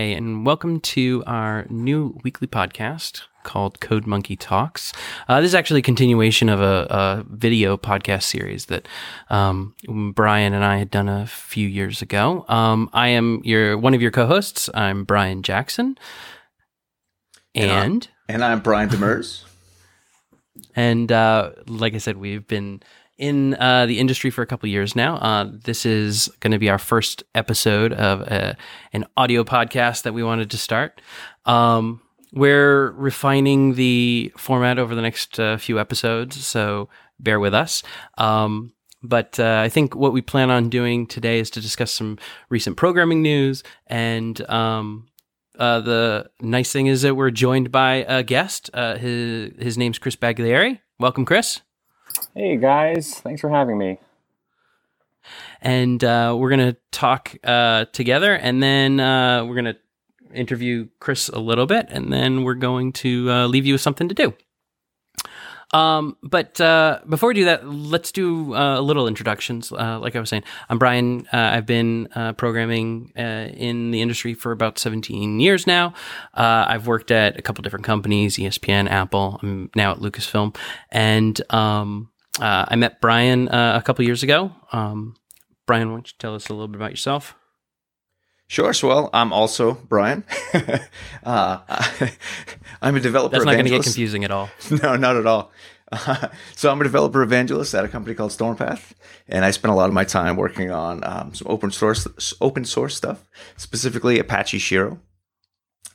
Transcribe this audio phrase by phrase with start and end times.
[0.00, 4.94] and welcome to our new weekly podcast called Code Monkey Talks.
[5.28, 8.88] Uh, this is actually a continuation of a, a video podcast series that
[9.28, 9.74] um,
[10.14, 12.46] Brian and I had done a few years ago.
[12.48, 14.70] Um, I am your one of your co-hosts.
[14.72, 15.98] I'm Brian Jackson,
[17.54, 19.44] and and, I, and I'm Brian Demers.
[20.74, 22.82] and uh, like I said, we've been
[23.20, 25.16] in uh, the industry for a couple years now.
[25.16, 28.56] Uh, this is going to be our first episode of a,
[28.94, 31.02] an audio podcast that we wanted to start.
[31.44, 32.00] Um,
[32.32, 36.88] we're refining the format over the next uh, few episodes, so
[37.18, 37.82] bear with us.
[38.16, 42.18] Um, but uh, I think what we plan on doing today is to discuss some
[42.48, 43.62] recent programming news.
[43.86, 45.08] And um,
[45.58, 48.70] uh, the nice thing is that we're joined by a guest.
[48.72, 50.80] Uh, his, his name's Chris Baglieri.
[50.98, 51.60] Welcome, Chris.
[52.34, 53.98] Hey guys, thanks for having me.
[55.60, 59.76] And uh, we're gonna talk uh, together, and then uh, we're gonna
[60.34, 64.08] interview Chris a little bit, and then we're going to uh, leave you with something
[64.08, 64.34] to do.
[65.72, 69.70] Um, but uh, before we do that, let's do uh, a little introductions.
[69.70, 71.26] Uh, like I was saying, I'm Brian.
[71.32, 75.94] Uh, I've been uh, programming uh, in the industry for about 17 years now.
[76.34, 79.38] I've worked at a couple different companies, ESPN, Apple.
[79.42, 80.56] I'm now at Lucasfilm,
[80.90, 84.52] and um, I met Brian a couple years ago.
[84.72, 85.16] Um,
[85.66, 87.36] Brian, why don't you tell us a little bit about yourself?
[88.50, 88.72] Sure.
[88.72, 90.24] So, well, I'm also Brian.
[91.22, 91.58] uh,
[92.82, 93.36] I'm a developer.
[93.36, 93.44] Evangelist.
[93.44, 94.50] That's not going to get confusing at all.
[94.82, 95.52] no, not at all.
[95.92, 98.90] Uh, so, I'm a developer evangelist at a company called Stormpath,
[99.28, 102.08] and I spend a lot of my time working on um, some open source
[102.40, 103.24] open source stuff,
[103.56, 104.98] specifically Apache Shiro.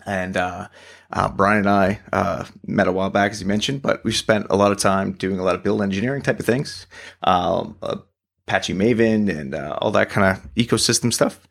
[0.06, 0.70] And uh,
[1.12, 4.48] uh, Brian and I uh, met a while back, as you mentioned, but we spent
[4.50, 6.88] a lot of time doing a lot of build engineering type of things,
[7.24, 11.46] um, Apache Maven, and uh, all that kind of ecosystem stuff.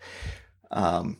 [0.74, 1.18] Um,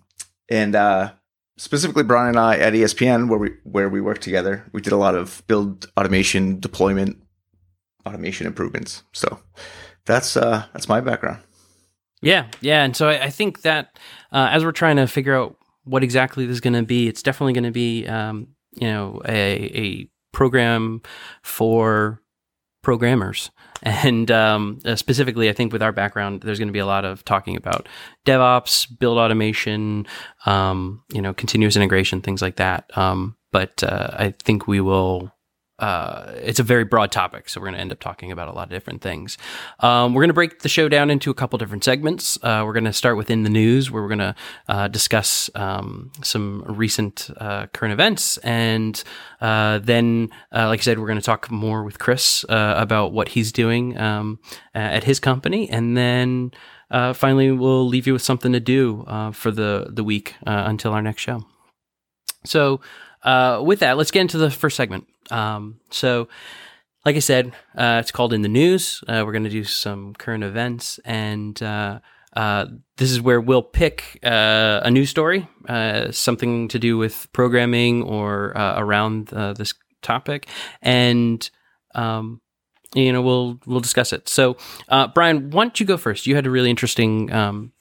[0.51, 1.13] and uh,
[1.57, 4.99] specifically, Brian and I at ESPN, where we where we worked together, we did a
[4.99, 7.23] lot of build automation, deployment,
[8.05, 9.05] automation improvements.
[9.13, 9.41] So
[10.05, 11.39] that's uh, that's my background.
[12.21, 13.99] Yeah, yeah, and so I, I think that
[14.33, 17.23] uh, as we're trying to figure out what exactly this is going to be, it's
[17.23, 21.03] definitely going to be um, you know a a program
[21.43, 22.21] for
[22.83, 23.51] programmers.
[23.85, 27.05] And um, uh, specifically, I think with our background, there's going to be a lot
[27.05, 27.87] of talking about
[28.25, 30.07] DevOps, build automation,
[30.47, 32.91] um, you know, continuous integration, things like that.
[32.97, 35.34] Um, but uh, I think we will
[35.79, 38.53] uh, it's a very broad topic, so we're going to end up talking about a
[38.53, 39.37] lot of different things.
[39.81, 42.39] Um, we're going to break the show down into a couple different segments.
[42.43, 44.35] Uh, we're going to start within the news, where we're going to
[44.69, 49.03] uh, discuss um, some recent uh, current events, and
[49.41, 53.31] uh, then, uh, like I said, we're going to talk more with Chris about what
[53.31, 54.39] he's doing um,
[54.75, 56.53] at his company, and then
[57.15, 61.23] finally, we'll leave you with something to do for the the week until our next
[61.23, 61.45] show.
[62.45, 62.81] So,
[63.25, 65.07] with that, let's get into the first segment.
[65.31, 66.29] Um, so,
[67.05, 69.03] like I said, uh, it's called In the News.
[69.07, 72.01] Uh, we're going to do some current events, and uh,
[72.35, 77.29] uh this is where we'll pick uh, a news story, uh, something to do with
[77.33, 80.49] programming or around this topic,
[80.81, 81.51] and
[81.95, 82.41] um,
[82.95, 84.29] you know we'll we'll discuss it.
[84.29, 84.57] So,
[85.15, 86.27] Brian, why don't you go first?
[86.27, 87.73] You had a really interesting um,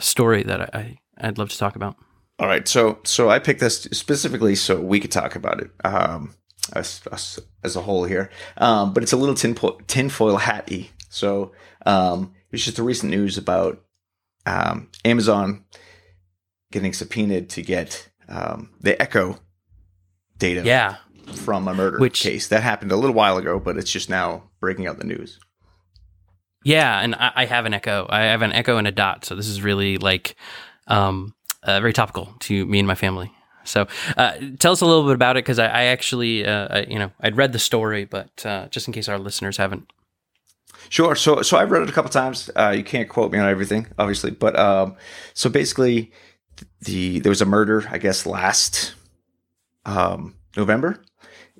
[0.00, 1.96] story that I, I'd love to talk about.
[2.40, 5.70] All right, so so I picked this specifically so we could talk about it.
[5.84, 6.34] Um,
[6.74, 8.30] us as a whole here.
[8.56, 9.56] Um, but it's a little tin
[9.86, 10.90] tinfoil hatty.
[11.08, 11.52] So
[11.86, 13.82] um, it's just the recent news about
[14.46, 15.64] um, Amazon
[16.72, 19.38] getting subpoenaed to get um, the Echo
[20.38, 20.96] data yeah.
[21.34, 22.48] from a murder Which, case.
[22.48, 25.38] That happened a little while ago, but it's just now breaking out the news.
[26.64, 28.06] Yeah, and I, I have an Echo.
[28.08, 29.24] I have an Echo and a Dot.
[29.24, 30.36] So this is really like
[30.86, 33.32] um, uh, very topical to me and my family.
[33.64, 36.80] So, uh, tell us a little bit about it because I, I, actually, uh, I,
[36.88, 39.92] you know, I'd read the story, but uh, just in case our listeners haven't.
[40.88, 41.14] Sure.
[41.14, 42.50] So, so I've read it a couple times.
[42.56, 44.96] Uh, you can't quote me on everything, obviously, but um,
[45.34, 46.10] so basically,
[46.80, 48.94] the there was a murder, I guess, last
[49.84, 51.02] um, November,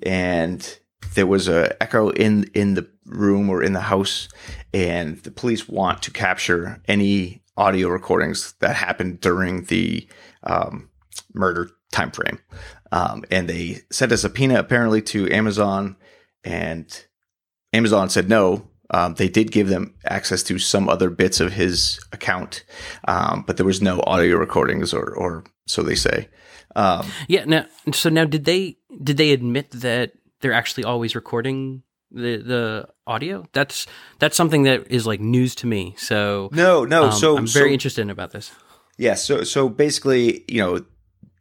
[0.03, 0.79] and
[1.13, 4.27] there was a echo in in the room or in the house,
[4.73, 10.07] and the police want to capture any audio recordings that happened during the
[10.43, 10.89] um,
[11.33, 12.39] murder time frame.
[12.91, 15.95] Um, and they sent a subpoena apparently to Amazon,
[16.43, 17.05] and
[17.73, 18.67] Amazon said no.
[18.93, 22.65] Um, they did give them access to some other bits of his account,
[23.07, 26.27] um, but there was no audio recordings, or, or so they say.
[26.75, 27.45] Um, yeah.
[27.45, 30.11] Now, so now, did they did they admit that
[30.41, 33.45] they're actually always recording the the audio?
[33.53, 33.87] That's
[34.19, 35.95] that's something that is like news to me.
[35.97, 37.05] So no, no.
[37.05, 38.51] Um, so I'm very so, interested in about this.
[38.97, 39.15] Yeah.
[39.15, 40.85] So so basically, you know,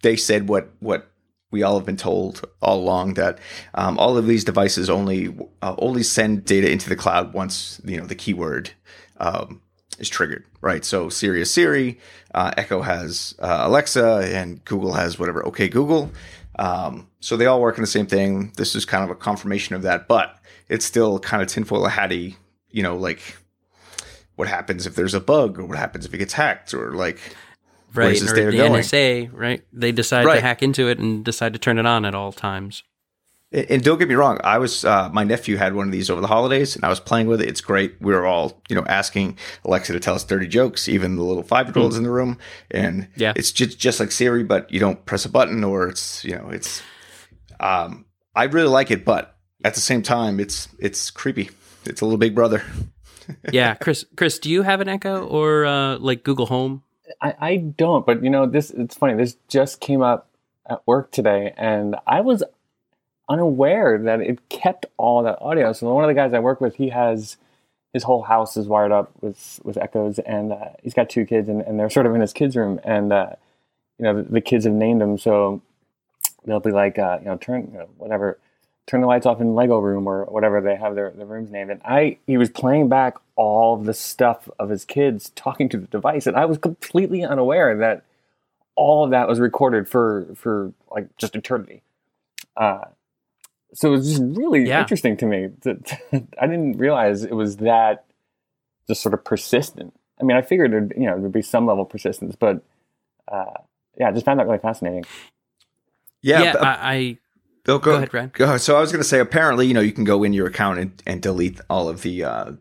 [0.02, 1.10] they said what what
[1.50, 3.38] we all have been told all along that
[3.74, 7.96] um, all of these devices only uh, only send data into the cloud once you
[7.96, 8.70] know the keyword
[9.18, 9.60] um,
[9.98, 10.84] is triggered, right?
[10.84, 11.98] So Siri is Siri,
[12.34, 15.46] uh, Echo has uh, Alexa, and Google has whatever.
[15.46, 16.10] Okay, Google.
[16.58, 18.52] Um, so they all work in the same thing.
[18.56, 20.39] This is kind of a confirmation of that, but
[20.70, 22.36] it's still kind of tinfoil hatty.
[22.70, 23.36] You know, like
[24.36, 27.18] what happens if there's a bug, or what happens if it gets hacked, or like
[27.92, 28.72] right, or the going?
[28.72, 29.62] NSA, right?
[29.72, 30.36] They decide right.
[30.36, 32.84] to hack into it and decide to turn it on at all times.
[33.52, 36.20] And don't get me wrong, I was uh, my nephew had one of these over
[36.20, 37.48] the holidays, and I was playing with it.
[37.48, 37.96] It's great.
[38.00, 41.42] We were all you know asking Alexa to tell us dirty jokes, even the little
[41.42, 41.98] five year olds mm.
[41.98, 42.38] in the room,
[42.70, 46.24] and yeah, it's just just like Siri, but you don't press a button, or it's
[46.24, 46.80] you know it's.
[47.58, 48.06] Um,
[48.36, 51.50] I really like it, but at the same time, it's it's creepy.
[51.84, 52.62] It's a little big brother.
[53.52, 54.04] yeah, Chris.
[54.16, 56.82] Chris, do you have an Echo or uh, like Google Home?
[57.20, 58.70] I, I don't, but you know this.
[58.70, 59.14] It's funny.
[59.14, 60.28] This just came up
[60.68, 62.42] at work today, and I was
[63.28, 65.72] unaware that it kept all that audio.
[65.72, 67.36] So one of the guys I work with, he has
[67.92, 71.48] his whole house is wired up with with echoes, and uh, he's got two kids,
[71.48, 73.30] and, and they're sort of in his kids' room, and uh,
[73.98, 75.60] you know the, the, kids have named him, so
[76.44, 78.38] they'll be like, uh, you know, turn you know, whatever,
[78.86, 81.70] turn the lights off in Lego room or whatever they have their, their rooms named.
[81.70, 85.86] And I he was playing back all the stuff of his kids talking to the
[85.86, 88.04] device, and I was completely unaware that
[88.76, 91.82] all of that was recorded for for like just eternity.
[92.56, 92.84] Uh,
[93.72, 94.80] so it was just really yeah.
[94.80, 96.00] interesting to me that
[96.40, 98.04] I didn't realize it was that
[98.88, 99.94] just sort of persistent.
[100.20, 102.62] I mean, I figured there'd, you know there'd be some level of persistence, but
[103.28, 103.54] uh,
[103.98, 105.04] yeah, I just found that really fascinating.
[106.22, 107.18] Yeah, yeah I, I
[107.78, 108.30] go, go, go ahead, Ryan.
[108.34, 108.60] Go ahead.
[108.60, 110.78] So I was going to say, apparently, you know, you can go in your account
[110.78, 112.52] and, and delete all of the uh,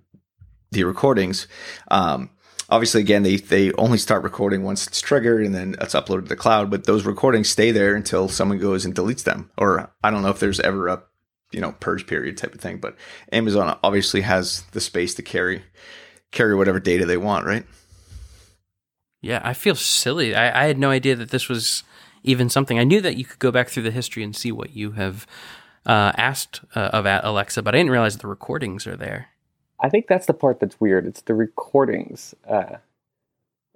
[0.72, 1.48] the recordings.
[1.90, 2.30] Um,
[2.70, 6.30] obviously, again, they they only start recording once it's triggered, and then it's uploaded to
[6.30, 6.70] the cloud.
[6.70, 9.50] But those recordings stay there until someone goes and deletes them.
[9.58, 11.04] Or I don't know if there's ever a
[11.52, 12.78] you know purge period type of thing.
[12.78, 12.96] But
[13.32, 15.64] Amazon obviously has the space to carry
[16.32, 17.66] carry whatever data they want, right?
[19.22, 20.34] Yeah, I feel silly.
[20.34, 21.84] I, I had no idea that this was
[22.24, 22.80] even something.
[22.80, 25.26] I knew that you could go back through the history and see what you have
[25.86, 29.30] uh, asked uh, of Alexa, but I didn't realize the recordings are there.
[29.80, 31.06] I think that's the part that's weird.
[31.06, 32.36] It's the recordings.
[32.48, 32.78] Uh,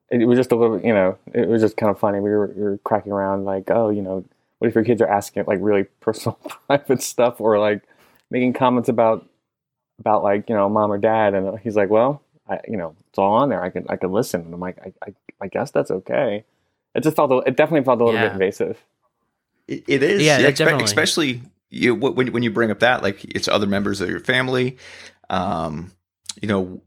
[0.09, 2.19] it, was just a little, you know, it was just kind of funny.
[2.19, 4.25] We were, we were cracking around like, oh, you know,
[4.59, 6.35] what if your kids are asking like really personal,
[6.67, 7.81] private stuff, or like
[8.29, 9.27] making comments about
[9.99, 13.19] about like you know mom or dad, and he's like, well, I, you know, it's
[13.19, 13.61] all on there.
[13.61, 14.41] I can I can listen.
[14.41, 16.45] And I'm like, I, I, I guess that's okay.
[16.95, 18.27] It just felt, it definitely felt a little yeah.
[18.27, 18.77] bit invasive.
[19.67, 23.47] it, it is, yeah, yeah especially you when when you bring up that like it's
[23.47, 24.77] other members of your family
[25.29, 25.91] um,
[26.41, 26.81] you know,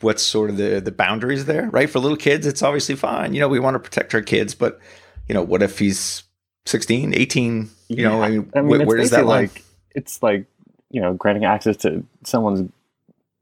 [0.00, 1.88] what's sort of the the boundaries there, right?
[1.88, 3.34] For little kids, it's obviously fine.
[3.34, 4.80] You know, we want to protect our kids, but
[5.28, 6.24] you know, what if he's
[6.66, 7.70] 16, 18?
[7.88, 8.08] You yeah.
[8.08, 9.44] know, I mean, I mean wh- where does that line?
[9.44, 9.64] Like,
[9.94, 10.46] it's like
[10.90, 12.70] you know, granting access to someone's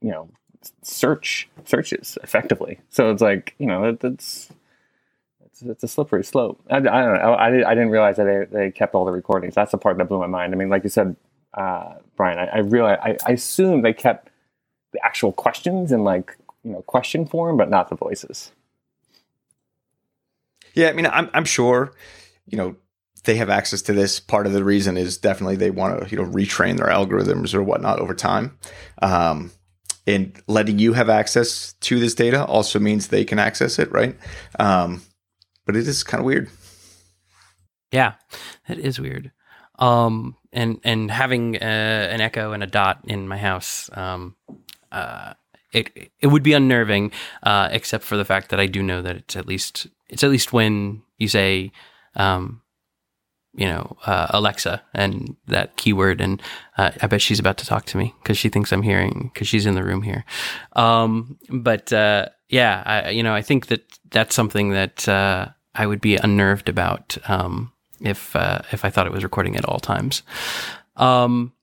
[0.01, 0.29] you know
[0.83, 2.79] search searches effectively.
[2.89, 4.49] So it's like you know, it, it's
[5.61, 6.61] it's, it's a slippery slope.
[6.69, 7.33] I, I don't know.
[7.33, 9.55] I, I didn't realize that they, they kept all the recordings.
[9.55, 10.53] That's the part that blew my mind.
[10.53, 11.15] I mean, like you said,
[11.53, 12.37] uh, Brian.
[12.37, 14.29] I, I I, I they kept
[14.93, 18.51] the actual questions in like you know question form, but not the voices.
[20.73, 21.93] Yeah, I mean, I'm I'm sure,
[22.45, 22.75] you know,
[23.23, 24.19] they have access to this.
[24.19, 27.63] Part of the reason is definitely they want to you know retrain their algorithms or
[27.63, 28.57] whatnot over time.
[29.01, 29.51] Um,
[30.05, 34.17] and letting you have access to this data also means they can access it, right?
[34.57, 35.01] Um,
[35.67, 36.49] but it is kind of weird.
[37.91, 38.13] Yeah,
[38.67, 39.31] it is weird.
[39.77, 44.35] Um, and and having uh, an echo and a dot in my house, um,
[44.91, 45.33] uh,
[45.71, 47.11] it it would be unnerving,
[47.43, 50.31] uh, except for the fact that I do know that it's at least it's at
[50.31, 51.71] least when you say,
[52.15, 52.61] um,
[53.53, 56.41] you know, uh, Alexa and that keyword, and
[56.77, 59.47] uh, I bet she's about to talk to me because she thinks I'm hearing because
[59.47, 60.25] she's in the room here.
[60.73, 65.85] Um, but uh, yeah, I, you know, I think that that's something that uh, I
[65.85, 67.17] would be unnerved about.
[67.27, 70.23] Um, if uh, if I thought it was recording at all times.
[70.95, 71.53] Um,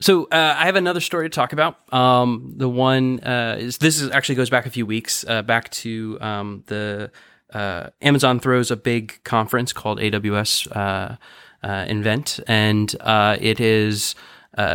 [0.00, 1.92] so uh, I have another story to talk about.
[1.92, 5.70] Um, the one uh, is this is actually goes back a few weeks, uh, back
[5.70, 7.10] to um, the
[7.52, 12.94] uh, Amazon throws a big conference called AWS uh, Invent, and
[13.40, 14.14] it is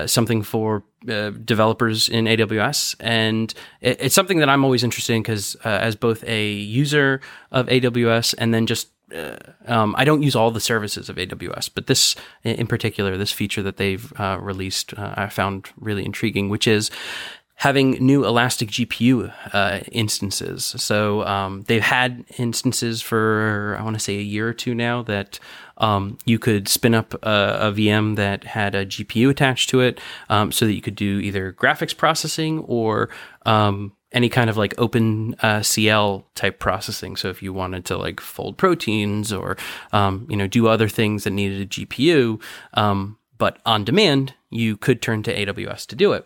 [0.07, 5.55] something for developers in AWS, and it, it's something that I'm always interested in because
[5.63, 9.37] as both a user of AWS and then just uh,
[9.67, 13.61] um, I don't use all the services of AWS, but this in particular, this feature
[13.61, 16.89] that they've uh, released, uh, I found really intriguing, which is
[17.55, 20.65] having new Elastic GPU uh, instances.
[20.77, 25.03] So um, they've had instances for I want to say a year or two now
[25.03, 25.39] that
[25.77, 29.99] um, you could spin up a, a, VM that had a GPU attached to it,
[30.29, 33.09] um, so that you could do either graphics processing or
[33.45, 37.15] um, any kind of like open uh, CL type processing.
[37.15, 39.57] So if you wanted to like fold proteins or
[39.91, 42.41] um, you know do other things that needed a GPU,
[42.73, 46.25] um, but on demand, you could turn to AWS to do it.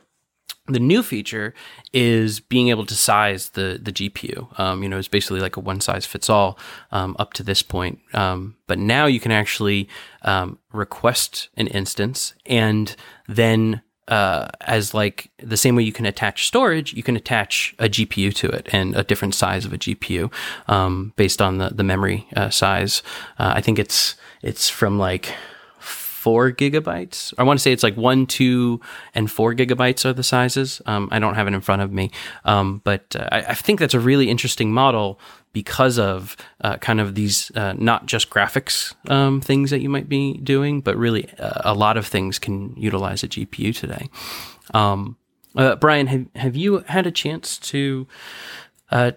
[0.70, 1.54] The new feature
[1.94, 4.60] is being able to size the the GPU.
[4.60, 6.60] Um, you know, it's basically like a one size fits all
[6.92, 8.00] um, up to this point.
[8.14, 9.90] Um, but now you can actually
[10.22, 12.96] um, request an instance and
[13.28, 17.88] then uh, as like the same way you can attach storage, you can attach a
[17.88, 20.34] GPU to it and a different size of a GPU
[20.68, 23.04] um, based on the the memory uh, size.
[23.38, 25.34] Uh, I think it's it's from like
[26.30, 27.34] four gigabytes.
[27.40, 28.80] I want to say it's like one, two,
[29.16, 30.80] and four gigabytes are the sizes.
[30.86, 32.12] Um, I don't have it in front of me,
[32.46, 35.20] um, but uh, I, I, think that's a really interesting model
[35.54, 40.08] because of uh, kind of these uh, not just graphics um, things that you might
[40.08, 44.08] be doing, but really uh, a lot of things can utilize a GPU today.
[44.76, 45.18] Um,
[45.56, 48.08] uh, Brian, have have you had a chance to?
[48.92, 49.12] Uh,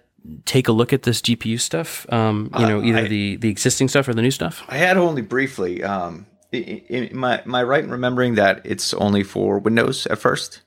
[0.45, 2.07] take a look at this GPU stuff?
[2.13, 4.63] Um, you know, either I, the the existing stuff or the new stuff.
[4.69, 5.83] I had only briefly.
[5.83, 10.63] Um, am I, am I right in remembering that it's only for Windows at first?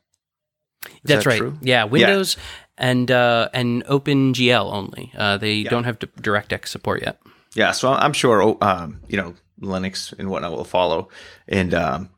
[0.86, 1.40] Is That's that right.
[1.40, 1.58] True?
[1.62, 2.44] Yeah, Windows yeah.
[2.78, 5.12] and uh, and OpenGL only.
[5.18, 5.70] Uh, they yeah.
[5.70, 7.20] don't have DirectX support yet.
[7.56, 11.10] Yeah, so I'm sure oh, um, you know Linux and whatnot will follow,
[11.48, 12.10] and um,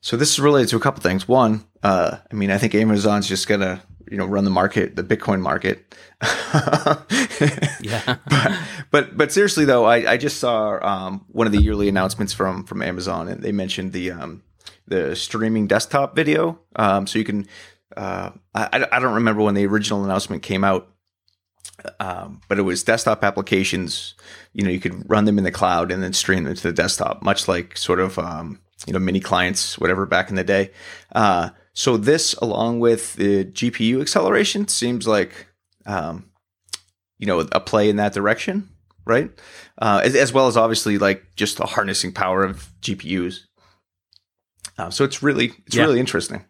[0.00, 1.26] so this is related to a couple things.
[1.26, 5.04] One, uh, I mean, I think Amazon's just gonna you know run the market, the
[5.04, 5.94] Bitcoin market.
[7.80, 8.16] yeah.
[8.28, 8.58] but,
[8.90, 12.64] but but seriously though, I, I just saw um, one of the yearly announcements from
[12.64, 14.42] from Amazon, and they mentioned the um,
[14.86, 16.58] the streaming desktop video.
[16.76, 17.46] Um, so you can
[17.96, 20.88] uh, I I don't remember when the original announcement came out.
[22.00, 24.14] Um, but it was desktop applications.
[24.54, 26.72] You know, you could run them in the cloud and then stream them to the
[26.72, 30.70] desktop, much like sort of um, you know mini clients, whatever back in the day.
[31.14, 35.46] Uh, so this, along with the GPU acceleration, seems like
[35.84, 36.30] um,
[37.18, 38.70] you know a play in that direction,
[39.04, 39.30] right?
[39.76, 43.40] Uh, as, as, well as obviously like just the harnessing power of GPUs.
[44.78, 45.82] Uh, so it's really it's yeah.
[45.82, 46.46] really interesting.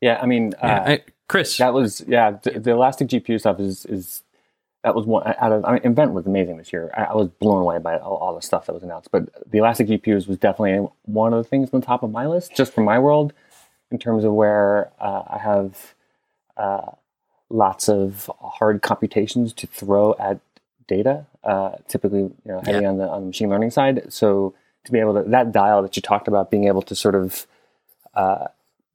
[0.00, 2.38] Yeah, I mean, yeah, uh, I, Chris, that was yeah.
[2.44, 4.22] The, the, elastic GPU stuff is is
[4.84, 6.92] that was one out of I mean, Invent was amazing this year.
[6.96, 9.10] I, I was blown away by all, all, the stuff that was announced.
[9.10, 12.26] But the elastic GPUs was definitely one of the things on the top of my
[12.26, 13.32] list, just from my world
[13.92, 15.94] in terms of where uh, I have
[16.56, 16.92] uh,
[17.50, 20.40] lots of hard computations to throw at
[20.88, 22.88] data, uh, typically you know, heavy yeah.
[22.88, 24.12] on the on the machine learning side.
[24.12, 27.14] So to be able to that dial that you talked about, being able to sort
[27.14, 27.46] of
[28.14, 28.46] uh,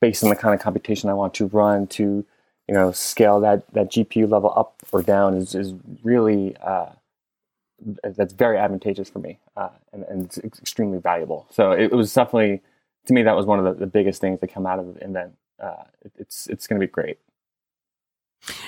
[0.02, 2.26] based on the kind of computation I want to run to
[2.68, 5.74] you know scale that that GPU level up or down is is
[6.04, 6.90] really uh,
[8.04, 11.46] that's very advantageous for me uh, and, and it's extremely valuable.
[11.52, 12.62] So it, it was definitely
[13.08, 15.34] to me, that was one of the, the biggest things that come out of Invent.
[15.62, 17.18] Uh, it, it's it's going to be great.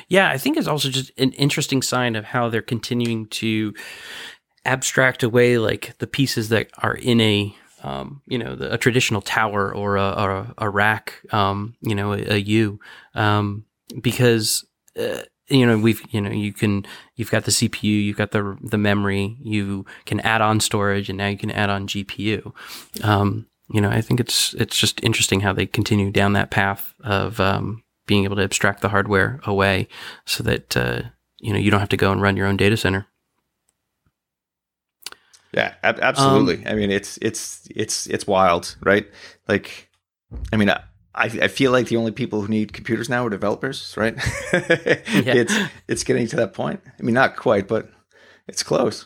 [0.08, 3.74] Yeah, I think it's also just an interesting sign of how they're continuing to
[4.66, 9.22] abstract away like the pieces that are in a um, you know the, a traditional
[9.22, 12.80] tower or a, a, a rack, um, you know, a, a U,
[13.16, 13.66] um,
[14.02, 14.66] because.
[15.00, 18.56] Uh, you know we've you know you can you've got the CPU you've got the
[18.62, 22.54] the memory you can add on storage and now you can add on GPU
[23.04, 26.94] um, you know, I think it's it's just interesting how they continue down that path
[27.04, 29.88] of um, being able to abstract the hardware away,
[30.26, 31.02] so that uh,
[31.40, 33.08] you know you don't have to go and run your own data center.
[35.54, 36.66] Yeah, ab- absolutely.
[36.66, 39.08] Um, I mean, it's it's it's it's wild, right?
[39.48, 39.90] Like,
[40.52, 40.82] I mean, I,
[41.16, 44.16] I feel like the only people who need computers now are developers, right?
[44.54, 45.36] yeah.
[45.36, 45.54] It's
[45.88, 46.82] it's getting to that point.
[47.00, 47.90] I mean, not quite, but
[48.48, 49.06] it's close.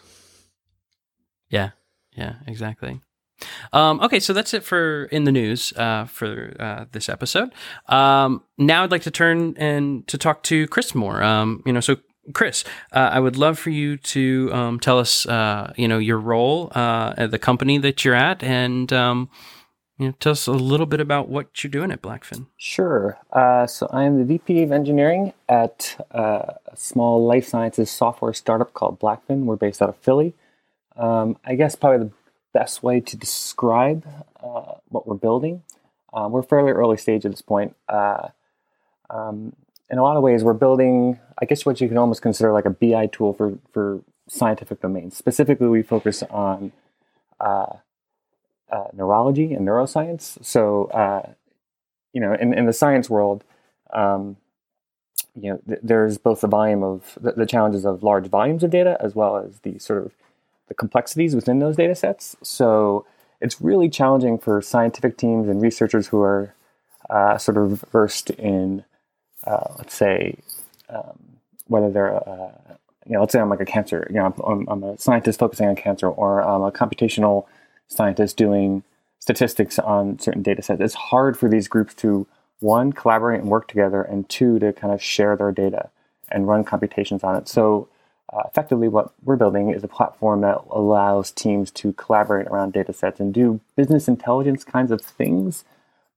[1.50, 1.72] Yeah,
[2.16, 3.02] yeah, exactly.
[3.72, 7.54] Um, okay, so that's it for in the news uh, for uh, this episode.
[7.88, 11.24] Um, now I'd like to turn and to talk to Chris more.
[11.24, 11.98] Um, you know, so
[12.34, 16.20] Chris, uh, I would love for you to um, tell us, uh, you know, your
[16.20, 19.30] role uh, at the company that you're at, and um,
[19.98, 22.48] you know, tell us a little bit about what you're doing at Blackfin.
[22.56, 23.18] Sure.
[23.32, 28.74] Uh, so I am the VP of Engineering at a small life sciences software startup
[28.74, 29.44] called Blackfin.
[29.44, 30.34] We're based out of Philly.
[30.96, 32.14] Um, I guess probably the
[32.54, 34.06] best way to describe
[34.42, 35.64] uh, what we're building.
[36.14, 37.76] Uh, we're fairly early stage at this point.
[37.90, 38.30] Uh,
[39.10, 39.56] um,
[39.90, 42.66] in a lot of ways, we're building, I guess, what you can almost consider like
[42.66, 45.18] a BI tool for for scientific domains.
[45.18, 46.72] Specifically, we focus on
[47.40, 47.78] uh,
[48.72, 50.44] uh, neurology and neuroscience.
[50.44, 51.34] So, uh,
[52.14, 53.44] you know, in, in the science world,
[53.92, 54.38] um,
[55.36, 58.72] you know, th- there's both the volume of the, the, challenges of large volumes of
[58.72, 60.12] data as well as the sort of
[60.74, 62.36] the complexities within those data sets.
[62.42, 63.06] So
[63.40, 66.56] it's really challenging for scientific teams and researchers who are
[67.10, 68.84] uh, sort of versed in,
[69.46, 70.40] uh, let's say,
[70.90, 71.20] um,
[71.68, 72.52] whether they're, uh,
[73.06, 75.68] you know, let's say I'm like a cancer, you know, I'm, I'm, a scientist focusing
[75.68, 77.46] on cancer, or I'm a computational
[77.88, 78.84] scientist doing
[79.20, 80.82] statistics on certain data sets.
[80.82, 82.26] It's hard for these groups to
[82.62, 85.90] one, collaborate and work together, and two, to kind of share their data
[86.32, 87.48] and run computations on it.
[87.48, 87.90] So
[88.34, 92.92] uh, effectively, what we're building is a platform that allows teams to collaborate around data
[92.92, 95.64] sets and do business intelligence kinds of things,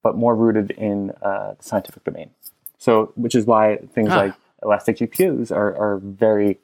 [0.02, 2.30] but more rooted in uh, the scientific domain.
[2.78, 6.58] So, which is why things like elastic GPUs are, are very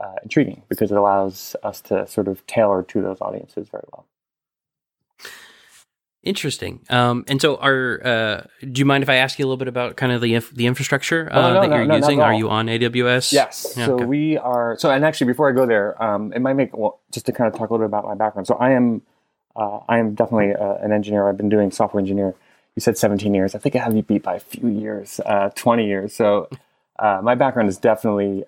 [0.00, 4.06] uh, intriguing because it allows us to sort of tailor to those audiences very well.
[6.24, 6.80] Interesting.
[6.90, 9.68] Um, and so, are uh, do you mind if I ask you a little bit
[9.68, 12.20] about kind of the inf- the infrastructure uh, oh, no, that no, you're no, using?
[12.20, 13.32] Are you on AWS?
[13.32, 13.74] Yes.
[13.76, 14.04] Yeah, so okay.
[14.04, 14.76] we are.
[14.78, 17.52] So, and actually, before I go there, um, it might make well, just to kind
[17.52, 18.48] of talk a little bit about my background.
[18.48, 19.02] So, I am
[19.54, 21.28] uh, I am definitely uh, an engineer.
[21.28, 22.34] I've been doing software engineer.
[22.74, 23.54] You said 17 years.
[23.54, 26.16] I think I have you beat by a few years, uh, 20 years.
[26.16, 26.48] So,
[26.98, 28.44] uh, my background is definitely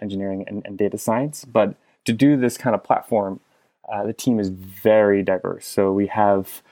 [0.00, 1.44] engineering and, and, data science.
[1.44, 3.38] But to do this kind of platform,
[4.04, 5.68] the team is very diverse.
[5.68, 6.62] So we have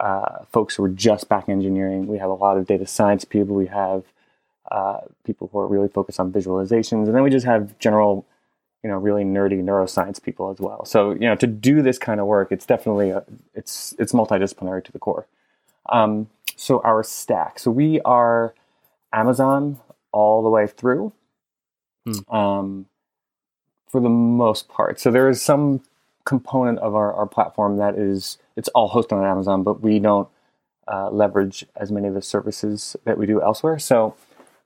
[0.00, 2.06] uh, folks who are just back engineering.
[2.06, 3.54] We have a lot of data science people.
[3.54, 4.04] We have
[4.70, 8.26] uh, people who are really focused on visualizations, and then we just have general,
[8.82, 10.84] you know, really nerdy neuroscience people as well.
[10.84, 14.82] So you know, to do this kind of work, it's definitely a, it's it's multidisciplinary
[14.84, 15.26] to the core.
[15.88, 17.58] Um, so our stack.
[17.58, 18.54] So we are
[19.12, 19.78] Amazon
[20.12, 21.12] all the way through.
[22.06, 22.34] Hmm.
[22.34, 22.86] Um,
[23.90, 25.00] for the most part.
[25.00, 25.82] So there is some
[26.24, 30.28] component of our, our platform that is it's all hosted on Amazon, but we don't
[30.86, 33.78] uh, leverage as many of the services that we do elsewhere.
[33.78, 34.16] So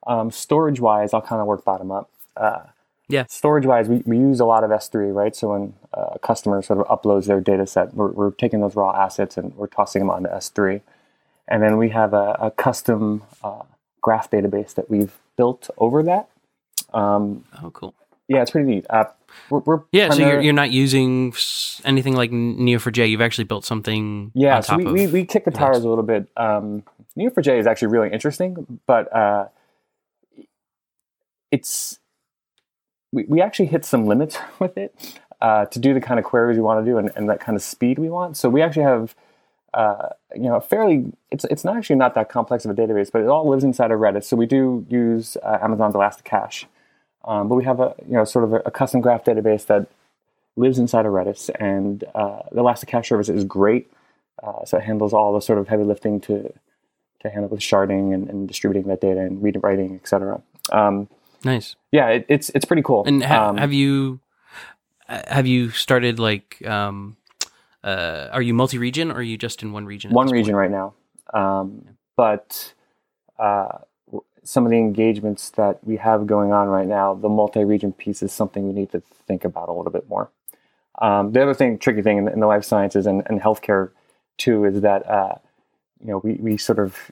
[0.07, 2.09] um, storage wise, I'll kind of work bottom up.
[2.35, 2.63] Uh,
[3.07, 3.25] yeah.
[3.29, 5.35] Storage wise, we, we use a lot of S3, right?
[5.35, 8.91] So when a customer sort of uploads their data set, we're, we're taking those raw
[8.91, 10.81] assets and we're tossing them onto S3.
[11.47, 13.61] And then we have a, a custom uh,
[14.01, 16.29] graph database that we've built over that.
[16.93, 17.93] Um, oh, cool.
[18.27, 18.85] Yeah, it's pretty neat.
[18.89, 19.05] Uh,
[19.49, 21.33] we're, we're yeah, so you're, you're not using
[21.83, 23.09] anything like Neo4j.
[23.09, 24.31] You've actually built something.
[24.33, 26.27] Yeah, so we, we, we kick the tires a little bit.
[26.37, 26.83] Um,
[27.17, 29.47] Neo4j is actually really interesting, but uh,
[31.51, 31.99] it's
[33.11, 36.57] we, we actually hit some limits with it uh, to do the kind of queries
[36.57, 38.37] we want to do and, and that kind of speed we want.
[38.37, 39.15] So we actually have
[39.75, 41.11] uh, you know, a fairly.
[41.31, 43.91] It's it's not actually not that complex of a database, but it all lives inside
[43.91, 44.23] of Redis.
[44.23, 46.65] So we do use uh, Amazon's Elasticache,
[47.25, 49.87] um, but we have a you know sort of a, a, custom graph database that
[50.55, 53.91] lives inside of Redis, and uh, the Elasticache service is great.
[54.43, 56.53] Uh, so it handles all the sort of heavy lifting to
[57.21, 60.41] to handle with sharding and, and distributing that data and reading, writing, etc.
[60.71, 61.09] Um,
[61.43, 61.75] nice.
[61.91, 63.03] Yeah, it, it's it's pretty cool.
[63.05, 64.19] And ha- um, have you
[65.07, 67.17] have you started like um,
[67.83, 70.11] uh, are you multi-region or are you just in one region?
[70.11, 70.71] One region point?
[70.71, 70.93] right now,
[71.33, 71.85] um,
[72.15, 72.73] but
[73.39, 73.79] uh,
[74.45, 78.31] some of the engagements that we have going on right now, the multi-region piece is
[78.31, 80.29] something we need to think about a little bit more.
[81.01, 83.89] Um, the other thing, tricky thing in, in the life sciences and, and healthcare
[84.37, 85.35] too, is that uh,
[85.99, 87.11] you know we, we sort of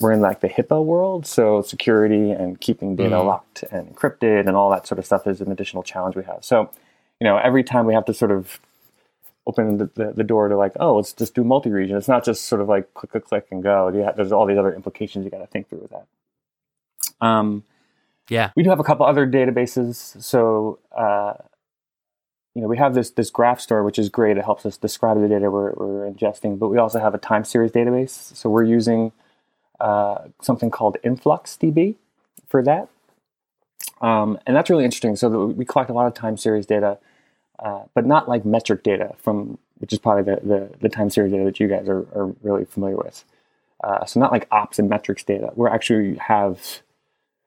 [0.00, 3.24] we're in like the HIPAA world, so security and keeping data mm.
[3.24, 6.44] locked and encrypted and all that sort of stuff is an additional challenge we have.
[6.44, 6.70] So,
[7.20, 8.58] you know, every time we have to sort of
[9.46, 11.96] open the, the, the, door to like, oh, let's just do multi-region.
[11.96, 13.90] It's not just sort of like click, a click and go.
[14.16, 16.06] There's all these other implications you got to think through with that.
[17.20, 17.64] Um,
[18.30, 20.22] yeah, we do have a couple other databases.
[20.22, 21.34] So, uh,
[22.54, 24.38] you know, we have this this graph store, which is great.
[24.38, 26.58] It helps us describe the data we're, we're ingesting.
[26.58, 28.34] But we also have a time series database.
[28.34, 29.12] So we're using
[29.78, 31.96] uh, something called InfluxDB
[32.46, 32.88] for that.
[34.00, 35.16] Um, and that's really interesting.
[35.16, 36.98] So we collect a lot of time series data
[37.58, 41.32] uh, but not like metric data from which is probably the, the, the time series
[41.32, 43.24] data that you guys are, are really familiar with.
[43.82, 45.50] Uh, so not like ops and metrics data.
[45.56, 46.80] We actually have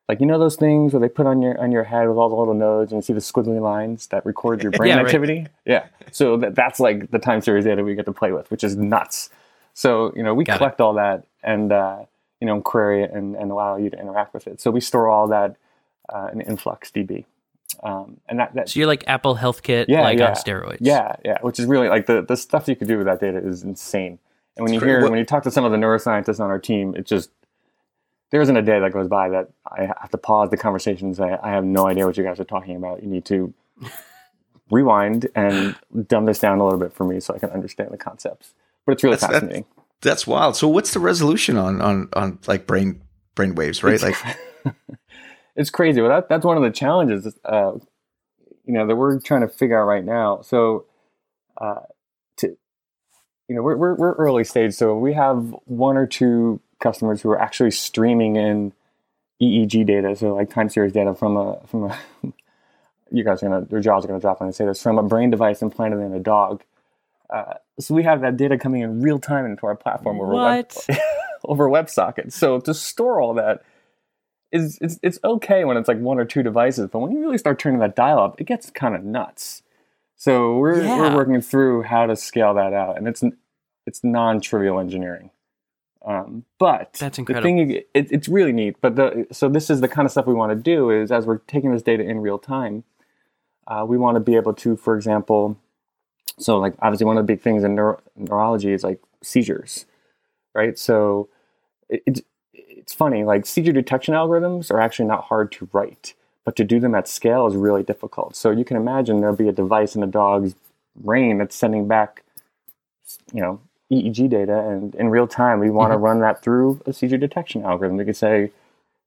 [0.07, 2.29] like you know those things where they put on your on your head with all
[2.29, 5.39] the little nodes and you see the squiggly lines that record your brain yeah, activity.
[5.39, 5.49] Right.
[5.65, 5.85] Yeah.
[6.11, 8.75] So that, that's like the time series data we get to play with, which is
[8.75, 9.29] nuts.
[9.73, 10.83] So you know we Got collect it.
[10.83, 12.05] all that and uh,
[12.39, 14.61] you know query it and, and allow you to interact with it.
[14.61, 15.55] So we store all that
[16.09, 17.25] uh, in InfluxDB.
[17.83, 20.29] Um, and that, that, so you're like Apple Health Kit, yeah, like yeah.
[20.29, 20.77] on steroids.
[20.81, 21.37] Yeah, yeah.
[21.41, 24.19] Which is really like the the stuff you could do with that data is insane.
[24.55, 26.59] And when it's you hear when you talk to some of the neuroscientists on our
[26.59, 27.29] team, it just
[28.31, 31.15] there isn't a day that goes by that I have to pause the conversation and
[31.15, 33.01] say, I have no idea what you guys are talking about.
[33.01, 33.53] You need to
[34.71, 35.75] rewind and
[36.07, 38.53] dumb this down a little bit for me so I can understand the concepts.
[38.85, 39.65] But it's really that's, fascinating.
[39.75, 40.55] That, that's wild.
[40.55, 43.01] So what's the resolution on on on like brain
[43.35, 44.01] brain waves, right?
[44.01, 44.15] Like
[45.57, 45.99] it's crazy.
[45.99, 47.73] But that, that's one of the challenges, uh,
[48.65, 50.41] you know, that we're trying to figure out right now.
[50.41, 50.85] So,
[51.59, 51.81] uh,
[52.37, 52.55] to
[53.49, 57.31] you know, we're, we're we're early stage, so we have one or two customers who
[57.31, 58.71] are actually streaming in
[59.41, 61.99] EEG data, so like time series data from a from a.
[63.09, 65.03] you guys are gonna your jaws are gonna drop when I say this from a
[65.03, 66.63] brain device implanted in a dog.
[67.29, 70.71] Uh, so we have that data coming in real time into our platform over web,
[71.45, 72.31] over WebSocket.
[72.31, 73.63] So to store all that
[74.63, 77.37] is it's it's okay when it's like one or two devices, but when you really
[77.37, 79.63] start turning that dial up, it gets kind of nuts.
[80.15, 80.97] So we're Yeah.
[80.97, 83.23] we're working through how to scale that out, and it's
[83.85, 85.31] it's non trivial engineering.
[86.05, 87.43] Um, but That's incredible.
[87.43, 88.77] the thing it, it's really neat.
[88.81, 91.25] But the so this is the kind of stuff we want to do is as
[91.25, 92.83] we're taking this data in real time,
[93.67, 95.57] uh, we want to be able to, for example,
[96.39, 99.85] so like obviously one of the big things in neuro- neurology is like seizures,
[100.55, 100.77] right?
[100.79, 101.29] So
[101.89, 102.21] it, it's
[102.87, 106.13] it's funny like seizure detection algorithms are actually not hard to write,
[106.45, 108.33] but to do them at scale is really difficult.
[108.33, 110.55] So you can imagine there'll be a device in a dog's
[110.95, 112.23] brain that's sending back,
[113.33, 113.59] you know,
[113.91, 116.05] EEG data, and in real time we want to mm-hmm.
[116.05, 117.97] run that through a seizure detection algorithm.
[117.97, 118.51] We could say,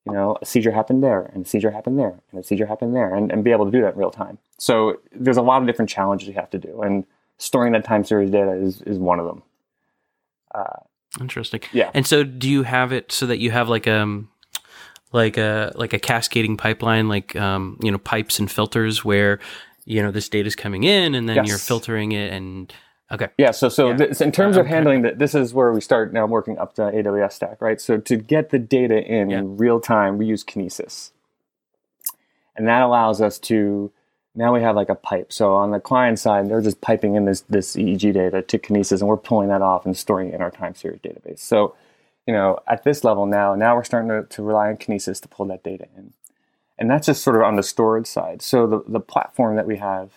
[0.05, 2.95] you know, a seizure happened there, and a seizure happened there, and a seizure happened
[2.95, 4.37] there, and, and be able to do that in real time.
[4.59, 7.07] So there's a lot of different challenges you have to do, and
[7.39, 9.43] storing that time series data is, is one of them.
[10.55, 10.81] Uh,
[11.19, 11.61] Interesting.
[11.73, 11.91] Yeah.
[11.95, 14.29] And so, do you have it so that you have like um
[15.13, 19.41] like a like a cascading pipeline, like um you know pipes and filters where
[19.87, 21.49] you know this data is coming in and then Yes.
[21.49, 22.73] you're filtering it and
[23.11, 23.51] okay Yeah.
[23.51, 23.97] So so Yeah.
[23.97, 24.75] This, in terms Uh, of okay.
[24.77, 27.81] handling that, this is where we start now working up the AWS stack, right?
[27.81, 29.39] So to get the data in Yeah.
[29.39, 31.11] in real time, we use Kinesis,
[32.57, 33.91] and that allows us to.
[34.35, 35.33] Now we have like a pipe.
[35.33, 39.01] So on the client side, they're just piping in this this EEG data to Kinesis,
[39.01, 41.41] and we're pulling that off and storing it in our time series database.
[41.41, 41.75] So,
[42.27, 45.29] you know, at this level now, now we're starting to, to rely on Kinesis to
[45.29, 46.13] pull that data in,
[46.79, 48.41] and that's just sort of on the storage side.
[48.43, 50.13] So the the platform that we have.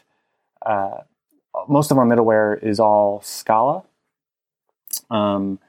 [0.65, 1.02] Uh,
[1.67, 3.84] most of our middleware is all Scala.
[5.12, 5.60] Um,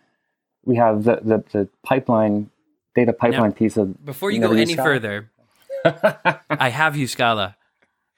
[0.64, 2.50] we have the, the, the pipeline,
[2.94, 4.04] data pipeline piece of.
[4.04, 4.88] before you You go any Scala?
[4.88, 5.30] further
[6.48, 7.56] i have you scala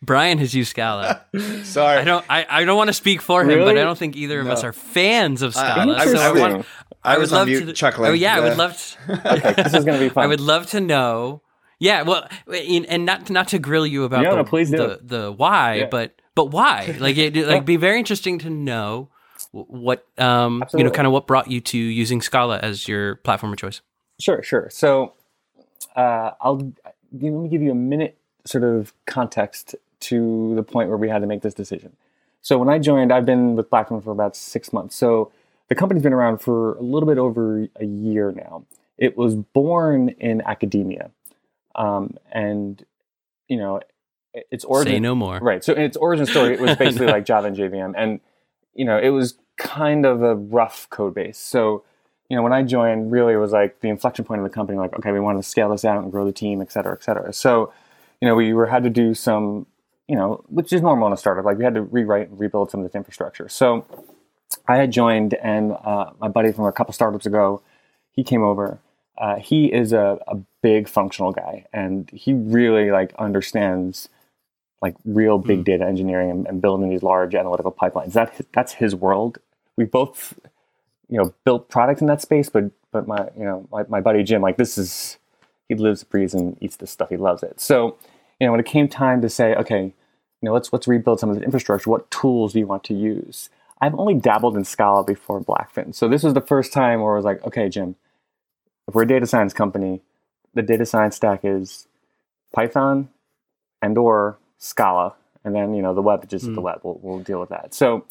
[0.06, 1.22] brian has used scala
[1.64, 1.98] Sorry.
[1.98, 4.40] i don't i, I don't want to speak for him but i don't think either
[4.40, 6.66] of us are fans of scala I so i want
[7.04, 8.10] I I was would on love mute to chuckling.
[8.10, 10.24] oh yeah i would love to okay, this is going to be fun.
[10.24, 11.42] I would love to know.
[11.78, 14.98] Yeah, well, in- and not not to grill you about No, the, no, please the
[15.02, 15.86] the why, Yeah.
[15.90, 16.96] but but why?
[16.98, 19.10] Like it like be very interesting to know
[19.52, 23.52] what um you know kind of what brought you to using Scala as your platform
[23.52, 23.82] of choice.
[24.18, 24.68] Sure, sure.
[24.70, 25.12] So
[25.94, 26.72] uh, I'll
[27.12, 28.16] let me give you a minute
[28.46, 31.96] sort of context to the point where we had to make this decision.
[32.42, 34.94] So when I joined, I've been with Blackfin for about six months.
[34.94, 35.32] So
[35.68, 38.64] the company's been around for a little bit over a year now.
[38.98, 41.10] It was born in academia,
[41.74, 42.84] um, and
[43.48, 43.80] you know,
[44.50, 44.94] its origin.
[44.94, 45.38] Say no more.
[45.38, 45.62] Right.
[45.62, 48.20] So its origin story, it was basically like Java and JVM, and
[48.74, 51.38] you know, it was kind of a rough code base.
[51.38, 51.84] So
[52.28, 54.78] you know, when I joined, really it was like the inflection point of the company.
[54.78, 57.02] Like, okay, we want to scale this out and grow the team, et cetera, et
[57.02, 57.32] cetera.
[57.32, 57.72] So
[58.20, 59.66] you know, we were had to do some,
[60.08, 61.44] you know, which is normal in a startup.
[61.44, 63.48] Like we had to rewrite and rebuild some of this infrastructure.
[63.48, 63.84] So
[64.68, 67.62] I had joined, and uh, my buddy from a couple startups ago,
[68.12, 68.78] he came over.
[69.18, 74.08] Uh, he is a, a big functional guy, and he really like understands
[74.82, 78.12] like real big data engineering and, and building these large analytical pipelines.
[78.12, 79.38] That that's his world.
[79.76, 80.38] We both,
[81.08, 84.22] you know, built products in that space, but but my you know my, my buddy
[84.22, 85.18] Jim, like this is
[85.68, 87.08] he lives, breathes, and eats this stuff.
[87.08, 87.60] He loves it.
[87.60, 87.96] So
[88.40, 89.92] you know, when it came time to say, okay, you
[90.42, 91.88] know, let's let's rebuild some of the infrastructure.
[91.88, 93.48] What tools do you want to use?
[93.80, 97.16] I've only dabbled in Scala before Blackfin, so this was the first time where I
[97.16, 97.96] was like, okay, Jim,
[98.88, 100.00] if we're a data science company,
[100.54, 101.86] the data science stack is
[102.54, 103.08] Python
[103.82, 106.62] and or Scala, and then you know the web just the mm.
[106.62, 106.80] web.
[106.82, 107.74] We'll, we'll deal with that.
[107.74, 108.04] So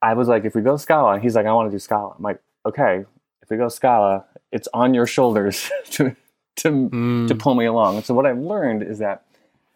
[0.00, 2.14] I was like, if we go Scala, and he's like, I want to do Scala.
[2.16, 3.04] I'm like, okay,
[3.42, 6.14] if we go Scala, it's on your shoulders to
[6.58, 7.96] to Mm, to pull me along.
[7.96, 9.24] And so what I've learned is that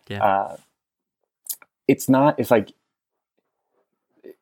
[0.08, 0.22] Yeah.
[0.24, 0.56] uh,
[1.88, 2.72] it's not it's like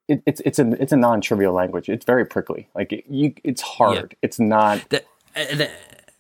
[0.09, 1.89] it, it's it's a it's a non trivial language.
[1.89, 2.69] It's very prickly.
[2.75, 4.17] Like it, you, it's hard.
[4.23, 4.89] It's not.
[4.91, 5.05] that,
[5.37, 5.71] uh, that-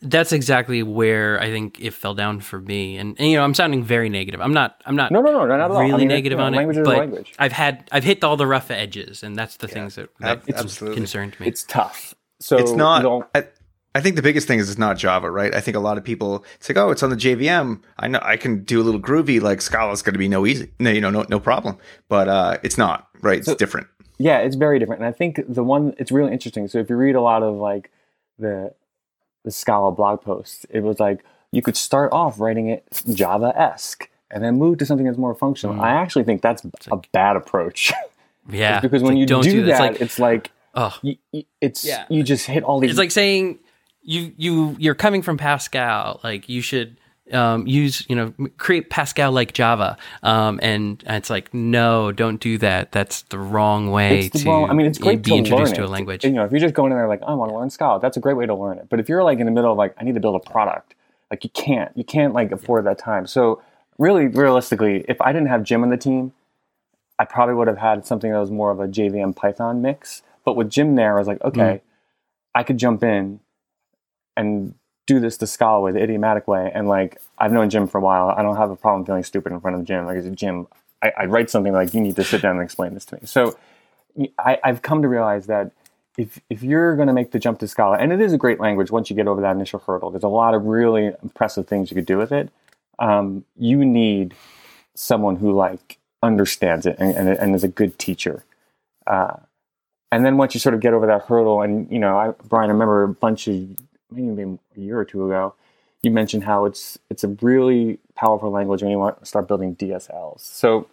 [0.03, 2.97] that's exactly where I think it fell down for me.
[2.97, 4.41] And, and, you know, I'm sounding very negative.
[4.41, 4.81] I'm not.
[4.87, 5.13] I'm not.
[5.13, 5.77] No, no, no, not at all.
[5.77, 7.35] I really mean, it- negative you know, on language it, is but language.
[7.39, 10.55] I've had I've hit all the rough edges, and that's the things that, that Ab-
[10.57, 10.97] absolutely.
[10.97, 11.49] concerned me.
[11.49, 12.15] It's tough.
[12.39, 13.03] So it's not.
[13.03, 13.45] don't- I,
[13.95, 15.53] I think the biggest thing is it's not Java, right?
[15.55, 17.81] I think a lot of people it's like, oh, it's on the JVM.
[17.99, 19.41] I know I can do a little groovy.
[19.41, 21.77] Like Scala's going to be no easy, no, you know, no, no problem.
[22.09, 23.39] But uh, it's not, right?
[23.39, 23.89] It's different.
[24.19, 25.01] Yeah, it's very different.
[25.03, 26.69] And I think the one it's really interesting.
[26.69, 27.91] So if you read a lot of like
[28.39, 28.75] the
[29.45, 34.09] the Scala blog posts, it was like you could start off writing it Java esque
[34.31, 35.75] and then move to something that's more functional.
[35.75, 35.81] Mm.
[35.81, 37.93] I actually think that's a bad approach.
[38.49, 41.17] Yeah, because when like, you don't do, that, that, it's like, it's like oh, you,
[41.31, 42.05] you- it's Yeah.
[42.09, 42.91] you just hit all these.
[42.91, 43.59] it's like saying
[44.11, 46.97] you you you're coming from Pascal, like you should
[47.33, 52.59] um, use you know create Pascal like Java, um, and it's like no, don't do
[52.59, 52.91] that.
[52.91, 55.73] That's the wrong way It's the to wrong- I mean, it's great be to introduced
[55.77, 56.25] learn to a language.
[56.25, 58.17] You know, if you're just going in there like, I want to learn Scala, that's
[58.17, 58.89] a great way to learn it.
[58.91, 60.95] But if you're like in the middle of like, I need to build a product,
[61.31, 63.27] like you can't, you can't like afford that time.
[63.29, 63.63] So
[63.97, 66.33] really, realistically, if I didn't have Jim on the team,
[67.19, 70.23] I probably would have had something that was more of a JVM Python mix.
[70.45, 71.81] But with Jim there, I was like, okay, Mm.
[72.57, 73.39] I could jump in
[74.41, 74.75] and
[75.07, 76.71] do this the Scala way, the idiomatic way.
[76.75, 78.29] And like, I've known Jim for a while.
[78.31, 80.07] I don't have a problem feeling stupid in front of Jim.
[80.07, 80.67] Like, I said, Jim,
[81.03, 83.23] I, I write something like, you need to sit down and explain this to me.
[83.25, 83.57] So
[84.39, 85.73] I, I've come to realize that
[86.19, 88.61] if if you're going to make the jump to Scala, and it is a great
[88.61, 91.91] language once you get over that initial hurdle, there's a lot of really impressive things
[91.91, 92.51] you could do with it.
[92.99, 94.35] Um, you need
[94.95, 98.45] someone who like understands it and, and, and is a good teacher.
[99.07, 99.37] Uh,
[100.13, 102.69] and then once you sort of get over that hurdle, and you know, I, Brian,
[102.69, 103.77] I remember a bunch of
[104.11, 105.55] maybe a year or two ago,
[106.03, 109.77] you mentioned how it's it's a really powerful language when you want to start building
[109.77, 110.41] DSLs.
[110.41, 110.87] So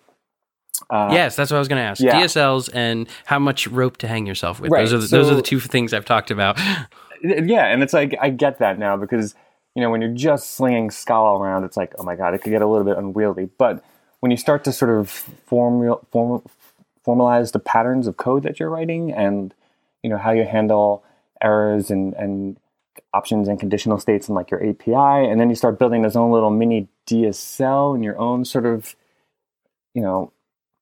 [0.89, 2.01] uh, yes, that's what I was going to ask.
[2.01, 2.21] yeah.
[2.21, 4.71] DSLs and how much rope to hang yourself with.
[4.71, 6.57] Right, Those are the, those are the two things I've talked about.
[7.23, 9.35] yeah, and it's like I get that now because
[9.75, 12.51] you know when you're just slinging Scala around, it's like oh my god, it could
[12.51, 13.49] get a little bit unwieldy.
[13.57, 13.83] But
[14.19, 16.43] when you start to sort of formul, form,
[17.05, 19.53] formalize the patterns of code that you're writing, and
[20.03, 21.03] you know how you handle
[21.41, 22.57] errors and and
[23.13, 26.31] options and conditional states in like your API, and then you start building this own
[26.31, 28.95] little mini DSL and your own sort of
[29.93, 30.31] you know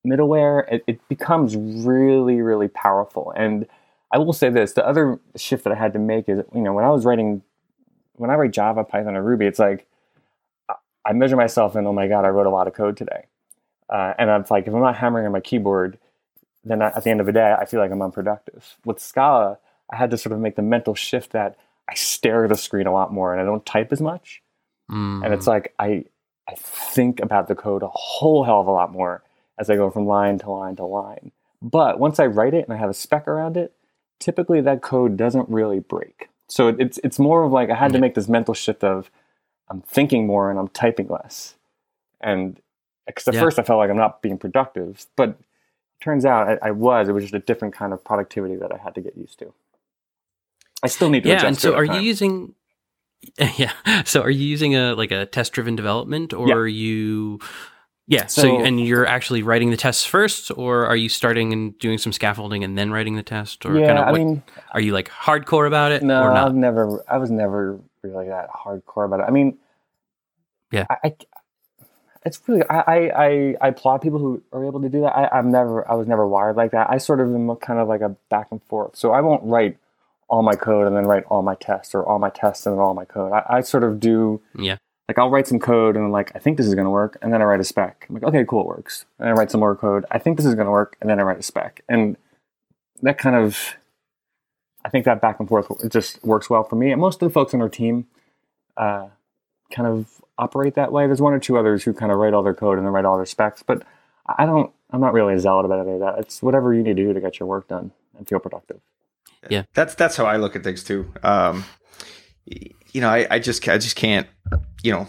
[0.05, 3.67] middleware, it, it becomes really really powerful and
[4.11, 6.73] I will say this: the other shift that I had to make is, you know,
[6.73, 7.41] when I was writing,
[8.13, 9.87] when I write Java, Python, or Ruby, it's like
[11.05, 13.25] I- measure myself and oh my god, I wrote a lot of code today,
[13.89, 15.97] uh, and I'm like, if I'm not hammering on my keyboard,
[16.63, 18.77] then at the end of the day, I feel like I'm unproductive.
[18.85, 19.57] With Scala,
[19.91, 21.57] I had to sort of make the mental shift that
[21.89, 24.41] I stare at the screen a lot more and I don't type as much,
[24.91, 25.23] Mm.
[25.25, 26.05] and it's like I
[26.47, 29.23] I think about the code a whole hell of a lot more
[29.57, 31.31] as I go from line to line to line.
[31.61, 33.73] But once I write it and I have a spec around it,
[34.19, 36.29] typically that code doesn't really break.
[36.47, 39.09] So it- it's it's more of like I had to make this mental shift of
[39.69, 41.55] I'm thinking more and I'm typing less.
[42.21, 42.61] And
[43.07, 43.41] because at Yeah.
[43.41, 45.37] first I felt like I'm not being productive, but it
[46.01, 47.07] turns out I, I was.
[47.09, 49.51] It was just a different kind of productivity that I had to get used to.
[50.85, 52.53] I still need to yeah, adjust and so are at you using?
[53.57, 53.71] Yeah.
[54.05, 56.55] So are you using a like a test driven development, or Yeah.
[56.55, 57.39] are you?
[58.07, 58.27] Yeah.
[58.27, 61.97] So, So- and you're actually writing the tests first, or are you starting and doing
[61.97, 64.93] some scaffolding and then writing the test, or yeah, kind of I mean, are you
[64.93, 67.03] like hardcore about it, No, I've never.
[67.09, 69.23] I was never really that hardcore about it.
[69.27, 69.57] I mean,
[70.71, 70.85] Yeah.
[70.89, 71.15] I, I
[72.25, 72.63] it's really.
[72.69, 75.15] I, I I I applaud people who are able to do that.
[75.15, 75.89] I, I'm never.
[75.89, 76.89] I was never wired like that.
[76.89, 78.95] I sort of am kind of like a back and forth.
[78.95, 79.77] So I won't write
[80.27, 82.81] all my code and then write all my tests, or all my tests and then
[82.81, 83.31] all my code.
[83.31, 84.41] I, I sort of do.
[84.57, 84.77] Yeah.
[85.07, 87.17] Like I'll write some code and I'm like, I think this is going to work,
[87.21, 88.07] and then I write a spec.
[88.09, 89.05] I'm like, okay, cool, it works.
[89.19, 90.03] And I write some more code.
[90.09, 91.83] I think this is going to work, and then I write a spec.
[91.87, 92.17] And
[93.01, 93.75] that kind of
[94.83, 96.91] I think that back and forth it just works well for me.
[96.91, 98.07] And most of the folks on our team
[98.77, 99.07] uh,
[99.71, 101.07] kind of operate that way.
[101.07, 103.05] There's one or two others who kind of write all their code and then write
[103.05, 103.83] all their specs, but
[104.25, 104.71] I don't.
[104.91, 106.19] I'm not really a zealot about any of that.
[106.19, 108.79] It's whatever you need to do to get your work done and feel productive.
[109.73, 111.11] That's that's how I look at things too.
[111.23, 111.65] Um,
[112.45, 114.27] you know, I, I just I just can't.
[114.83, 115.07] You know,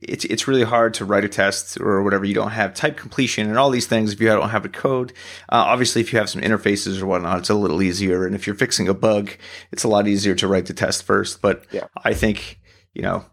[0.00, 2.24] it's it's really hard to write a test or whatever.
[2.24, 5.12] You don't have type completion and all these things if you don't have a code.
[5.48, 8.26] Uh, obviously, if you have some interfaces or whatnot, it's a little easier.
[8.26, 9.30] And if you're fixing a bug,
[9.72, 11.42] it's a lot easier to write the test first.
[11.42, 11.86] But Yeah.
[12.04, 12.60] I think
[12.96, 13.24] you know,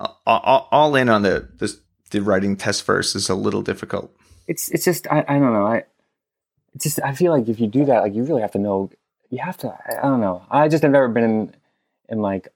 [0.00, 1.78] all, all, all in on the, the
[2.10, 4.14] the writing test first is a little difficult.
[4.48, 5.66] It's it's just I, I don't know.
[5.66, 5.84] I
[6.74, 8.90] it's just I feel like if you do that, like you really have to know.
[9.30, 9.76] You have to.
[9.86, 10.44] I, don't know.
[10.50, 11.54] I just have never been in
[12.08, 12.48] in like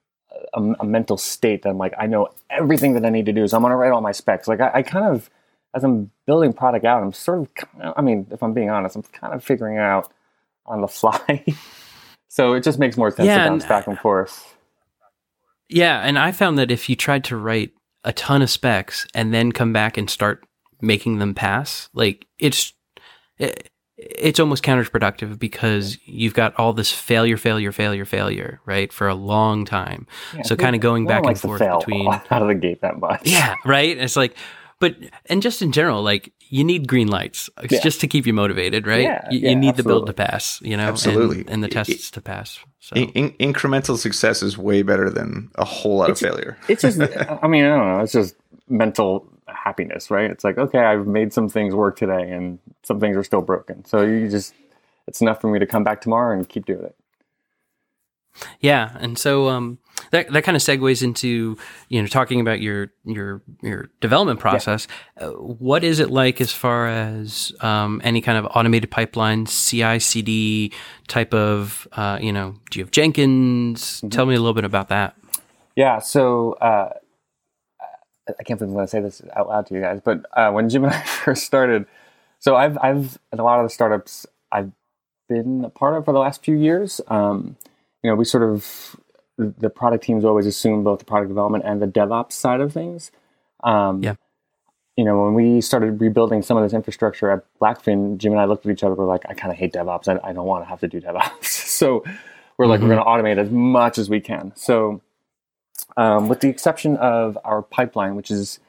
[0.53, 3.47] a, a mental state that I'm like I know everything that I need to do.
[3.47, 4.47] So I'm gonna write all my specs.
[4.47, 5.29] Like I, I kind of
[5.73, 7.93] as I'm building product out, I'm sort of.
[7.97, 10.11] I mean, if I'm being honest, I'm kind of figuring it out
[10.65, 11.43] on the fly.
[12.27, 14.55] so it just makes more sense Yeah, to bounce back and forth.
[15.67, 17.71] Yeah, and I found that if you tried to write
[18.03, 20.45] a ton of specs and then come back and start
[20.81, 22.73] making them pass, like it's
[23.37, 29.07] it, it's almost counterproductive because you've got all this failure, failure, failure, failure, right, for
[29.07, 30.05] a long time.
[30.33, 33.21] Yeah, so kind of going back and forth between out of the gate that much.
[33.23, 33.97] yeah, right.
[33.97, 34.35] It's like,
[34.79, 34.95] but
[35.27, 37.79] and just in general, like you need green lights uh, yeah.
[37.81, 39.03] just to keep you motivated, right?
[39.03, 39.81] Yeah, you, yeah, you need absolutely.
[39.81, 42.59] the build to pass, you know, absolutely, and, and the tests to pass.
[42.79, 42.95] So.
[42.95, 46.57] In, in, incremental success is way better than a whole lot it's, of failure.
[46.67, 46.99] It's just,
[47.41, 47.99] I mean, I don't know.
[48.01, 48.35] It's just
[48.67, 50.29] mental happiness, right?
[50.29, 53.85] It's like, okay, I've made some things work today, and some things are still broken.
[53.85, 54.53] So you just,
[55.07, 56.95] it's enough for me to come back tomorrow and keep doing it.
[58.59, 59.79] Yeah, and so um,
[60.11, 61.57] that that kind of segues into
[61.89, 64.87] you know talking about your your your development process.
[65.17, 65.27] Yeah.
[65.27, 70.73] Uh, what is it like as far as um, any kind of automated pipeline, CI/CD
[71.07, 72.55] type of uh, you know?
[72.71, 73.97] Do you have Jenkins?
[73.97, 74.09] Mm-hmm.
[74.09, 75.15] Tell me a little bit about that.
[75.75, 76.89] Yeah, so uh,
[78.27, 80.51] I can't believe I'm going to say this out loud to you guys, but uh,
[80.51, 81.85] when Jim and I first started,
[82.39, 84.71] so I've I've in a lot of the startups I've
[85.27, 87.01] been a part of for the last few years.
[87.07, 87.55] Um,
[88.03, 88.95] you know, we sort of
[89.37, 93.11] the product teams always assume both the product development and the DevOps side of things.
[93.63, 94.15] Um, yeah.
[94.95, 98.45] You know, when we started rebuilding some of this infrastructure at Blackfin, Jim and I
[98.45, 98.95] looked at each other.
[98.95, 100.07] We're like, I kind of hate DevOps.
[100.07, 101.43] I, I, don't want to have to do DevOps.
[101.43, 102.05] so
[102.57, 102.89] we're like, mm-hmm.
[102.89, 104.53] we're going to automate as much as we can.
[104.55, 105.01] So,
[105.97, 108.59] um, with the exception of our pipeline, which is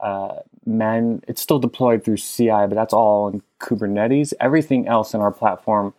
[0.00, 4.32] uh, man, it's still deployed through CI, but that's all in Kubernetes.
[4.40, 5.94] Everything else in our platform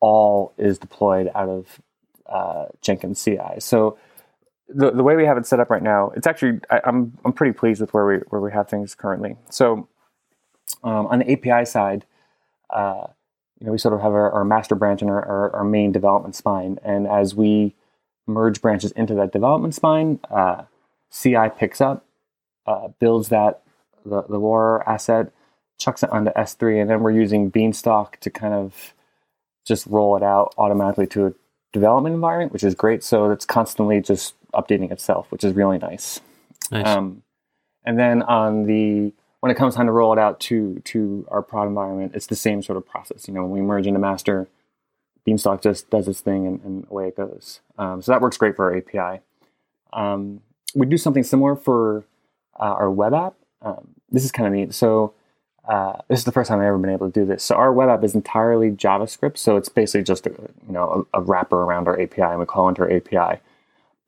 [0.00, 1.80] all is deployed out of
[2.26, 3.58] uh, Jenkins CI.
[3.58, 3.98] So
[4.68, 7.18] the the way we have it set up right now, it's actually I, am I'm,
[7.26, 9.36] I'm pretty pleased with where we where we have things currently.
[9.50, 9.88] So
[10.84, 12.06] um, on the API side,
[12.70, 13.06] uh,
[13.58, 15.90] you know, we sort of have our, our master branch and our, our, our, main
[15.90, 17.74] development spine, and as we
[18.30, 20.62] merge branches into that development spine, uh,
[21.12, 22.04] CI picks up,
[22.66, 23.62] uh, builds that
[24.04, 25.32] the the WAR asset,
[25.78, 28.94] chucks it onto S3, and then we're using Beanstalk to kind of
[29.66, 31.32] just roll it out automatically to a
[31.72, 33.04] development environment, which is great.
[33.04, 36.20] So it's constantly just updating itself, which is really nice.
[36.70, 36.86] Nice.
[36.86, 37.22] Um,
[37.84, 41.42] and then on the when it comes time to roll it out to to our
[41.42, 43.26] prod environment, it's the same sort of process.
[43.26, 44.48] You know, when we merge into master,
[45.24, 47.60] Beanstalk just does its thing and, and away it goes.
[47.78, 49.22] Um, so that works great for our API.
[49.92, 50.40] Um,
[50.74, 52.04] we do something similar for
[52.58, 53.34] uh, our web app.
[53.62, 54.74] Um, this is kind of neat.
[54.74, 55.14] So
[55.68, 57.44] uh, this is the first time I've ever been able to do this.
[57.44, 59.38] So our web app is entirely JavaScript.
[59.38, 62.46] So it's basically just a, you know a, a wrapper around our API, and we
[62.46, 63.40] call into our API.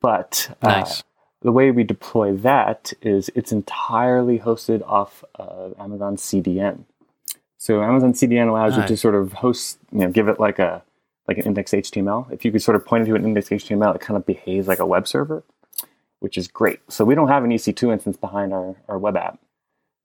[0.01, 1.03] But uh, nice.
[1.41, 6.83] the way we deploy that is it's entirely hosted off of Amazon CDN.
[7.57, 8.89] So Amazon CDN allows nice.
[8.89, 10.83] you to sort of host, you know, give it like a
[11.27, 12.31] like an index HTML.
[12.31, 14.67] If you could sort of point it to an index HTML, it kind of behaves
[14.67, 15.43] like a web server,
[16.19, 16.79] which is great.
[16.89, 19.39] So we don't have an EC2 instance behind our, our web app.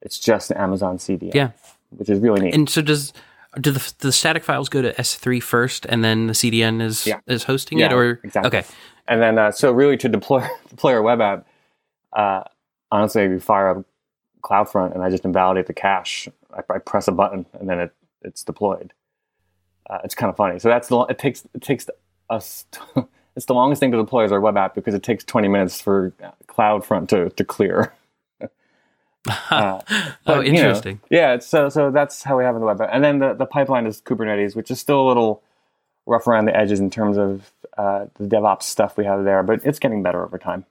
[0.00, 1.34] It's just an Amazon CDN.
[1.34, 1.50] Yeah,
[1.90, 2.54] which is really neat.
[2.54, 3.12] And so does
[3.60, 7.20] do the the static files go to S3 first, and then the CDN is yeah.
[7.26, 8.58] is hosting yeah, it, or exactly.
[8.58, 8.68] okay?
[9.06, 11.46] And then uh, so really to deploy deploy our web app,
[12.12, 12.44] uh,
[12.90, 13.86] honestly, we fire up
[14.42, 16.28] CloudFront and I just invalidate the cache.
[16.52, 18.92] I, I press a button and then it it's deployed.
[19.88, 20.58] Uh, it's kind of funny.
[20.58, 21.88] So that's the it takes it takes
[22.30, 22.66] us.
[23.36, 25.80] it's the longest thing to deploy as our web app because it takes 20 minutes
[25.80, 26.12] for
[26.46, 27.92] CloudFront to to clear.
[29.50, 29.82] Uh,
[30.24, 31.00] but, oh, interesting.
[31.10, 32.80] You know, yeah, so so that's how we have in the web.
[32.80, 35.42] app, And then the, the pipeline is Kubernetes, which is still a little
[36.06, 39.60] rough around the edges in terms of uh, the DevOps stuff we have there, but
[39.64, 40.64] it's getting better over time.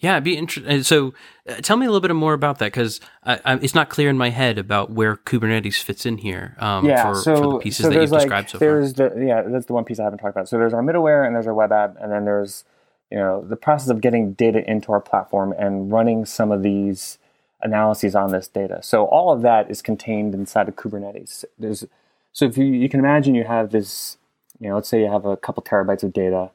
[0.00, 0.82] Yeah, it'd be interesting.
[0.82, 1.14] So,
[1.48, 4.30] uh, tell me a little bit more about that because it's not clear in my
[4.30, 6.56] head about where Kubernetes fits in here.
[6.58, 9.10] Um, yeah, for, so, for the pieces so that you've like, described so there's far.
[9.10, 10.48] The, yeah, that's the one piece I haven't talked about.
[10.48, 12.64] So there's our middleware and there's our web app, and then there's
[13.10, 17.18] you know the process of getting data into our platform and running some of these
[17.62, 18.80] analyses on this data.
[18.82, 21.44] So all of that is contained inside of Kubernetes.
[21.58, 21.84] There's
[22.32, 24.18] so if you you can imagine you have this,
[24.58, 26.50] you know, let's say you have a couple terabytes of data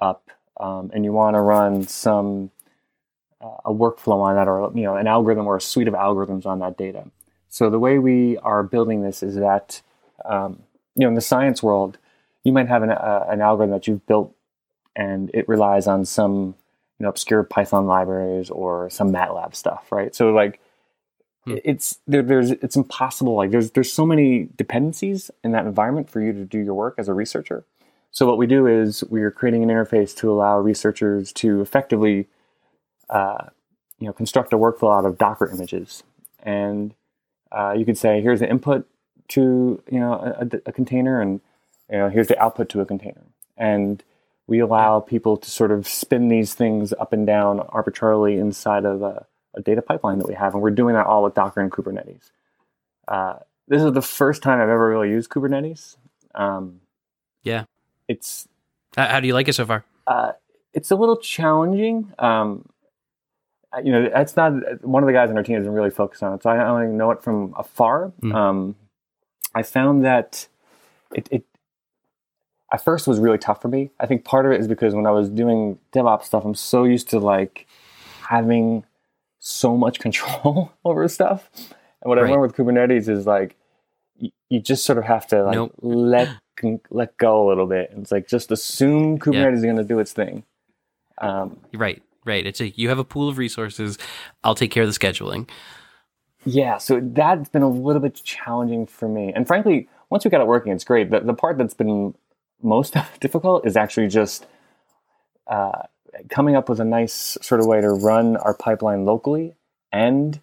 [0.00, 2.48] up, um, and you want to run some uh,
[3.64, 6.60] a workflow on that, or you know, an algorithm or a suite of algorithms on
[6.60, 7.04] that data.
[7.48, 9.82] So the way we are building this is that,
[10.24, 10.62] um,
[10.94, 11.98] you know, in the science world,
[12.44, 14.34] you might have an, uh, an algorithm that you've built
[14.94, 16.54] and it relies on some
[16.98, 20.14] you know obscure Python libraries or some MATLAB stuff, right?
[20.14, 20.60] So like
[21.44, 21.56] hmm.
[21.64, 23.34] it's there, there's it's impossible.
[23.34, 26.94] Like there's there's so many dependencies in that environment for you to do your work
[26.98, 27.64] as a researcher.
[28.10, 32.28] So what we do is we are creating an interface to allow researchers to effectively,
[33.10, 33.46] uh,
[33.98, 36.02] you know, construct a workflow out of Docker images,
[36.42, 36.94] and
[37.50, 38.86] uh, you could say, here's the input
[39.28, 41.40] to you know a, a container, and
[41.90, 43.24] you know here's the output to a container,
[43.56, 44.02] and
[44.46, 49.02] we allow people to sort of spin these things up and down arbitrarily inside of
[49.02, 49.24] a,
[49.54, 50.54] a data pipeline that we have.
[50.54, 52.30] And we're doing that all with Docker and Kubernetes.
[53.06, 53.36] Uh,
[53.68, 55.96] this is the first time I've ever really used Kubernetes.
[56.34, 56.80] Um,
[57.42, 57.64] yeah.
[58.08, 58.48] It's.
[58.96, 59.84] How do you like it so far?
[60.06, 60.32] Uh,
[60.74, 62.12] it's a little challenging.
[62.18, 62.68] Um,
[63.82, 64.52] you know, that's not
[64.84, 66.42] one of the guys on our team been really focused on it.
[66.42, 68.12] So I only know it from afar.
[68.22, 68.34] Mm.
[68.34, 68.76] Um,
[69.54, 70.48] I found that
[71.14, 71.44] it, it
[72.72, 73.90] at first was really tough for me.
[74.00, 76.84] I think part of it is because when I was doing DevOps stuff, I'm so
[76.84, 77.66] used to like
[78.28, 78.84] having
[79.38, 81.50] so much control over stuff.
[81.56, 82.30] And what I Right.
[82.30, 83.56] learned with Kubernetes is like
[84.16, 85.72] you, you just sort of have to like Nope.
[85.80, 86.28] let
[86.90, 87.90] let go a little bit.
[87.90, 90.44] And it's like just assume Kubernetes is going to do its thing.
[91.18, 92.46] Um, Right, right.
[92.46, 93.98] It's a you have a pool of resources.
[94.44, 95.48] I'll take care of the scheduling.
[96.44, 99.32] Yeah, so that's been a little bit challenging for me.
[99.32, 101.10] And frankly, once we got it working, it's great.
[101.10, 102.14] The, the part that's been
[102.62, 104.46] most difficult is actually just
[105.46, 105.82] uh,
[106.30, 109.54] coming up with a nice sort of way to run our pipeline locally
[109.92, 110.40] and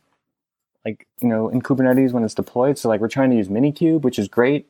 [0.86, 2.78] like, you know, in Kubernetes when it's deployed.
[2.78, 4.70] So like we're trying to use Minikube, which is great.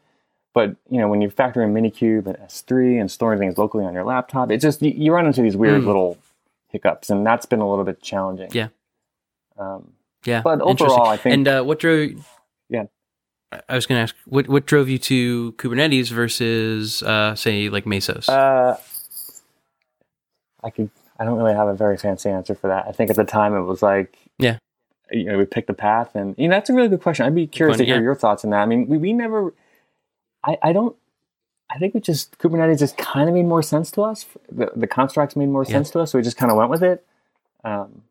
[0.55, 3.93] But, you know, when you factor in Minikube and S3 and storing things locally on
[3.93, 5.85] your laptop, it just, you, you run into these weird Mm.
[5.85, 6.17] little
[6.69, 7.09] hiccups.
[7.09, 8.49] And that's been a little bit challenging.
[8.53, 8.69] Yeah.
[9.57, 9.93] Um,
[10.25, 12.11] Yeah, But overall, I think- And uh, what drove?
[12.69, 12.85] Yeah.
[13.67, 17.85] I- was going to ask what what drove you to Kubernetes versus uh, say like
[17.85, 18.29] Mesos.
[18.29, 18.77] Uh,
[20.63, 20.89] I could.
[21.19, 22.85] I don't really have a very fancy answer for that.
[22.87, 24.57] I think at the time it was like, Yeah.
[25.11, 27.25] you know, we picked a path, and you know, that's a really good question.
[27.25, 28.01] I'd be curious one, to hear yeah.
[28.01, 28.61] your thoughts on that.
[28.61, 29.53] I mean, we, we never.
[30.45, 30.95] I I don't.
[31.69, 34.25] I think we just Kubernetes just kind of made more sense to us.
[34.51, 35.71] The the constructs made more Yeah.
[35.71, 37.05] sense to us, so we just kind of went with it.
[37.63, 38.03] Um,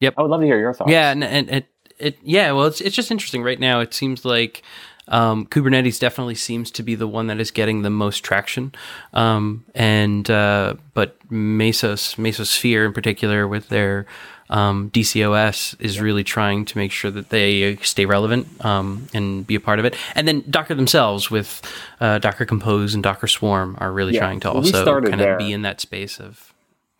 [0.00, 0.14] Yep.
[0.16, 0.90] I would love to hear your thoughts.
[0.92, 1.66] Yeah, and, and it,
[1.98, 3.80] it yeah, well, it's it's just interesting right now.
[3.80, 4.62] It seems like
[5.08, 8.72] um, Kubernetes definitely seems to be the one that is getting the most traction,
[9.12, 14.06] um, and uh, but Mesos Mesosphere in particular with their
[14.50, 19.54] um, DCOS is really trying to make sure that they stay relevant um, and be
[19.54, 19.94] a part of it.
[20.14, 21.60] And then Docker themselves with
[22.00, 25.34] uh, Docker Compose and Docker Swarm are really Yeah, trying to also kind there.
[25.34, 26.52] of be in that space of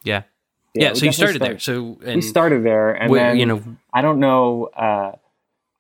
[0.03, 0.23] yeah.
[0.75, 1.59] Yeah, we so you definitely started there.
[1.59, 4.67] So and we started there, and where- then you know I don't know.
[4.77, 5.13] Uh,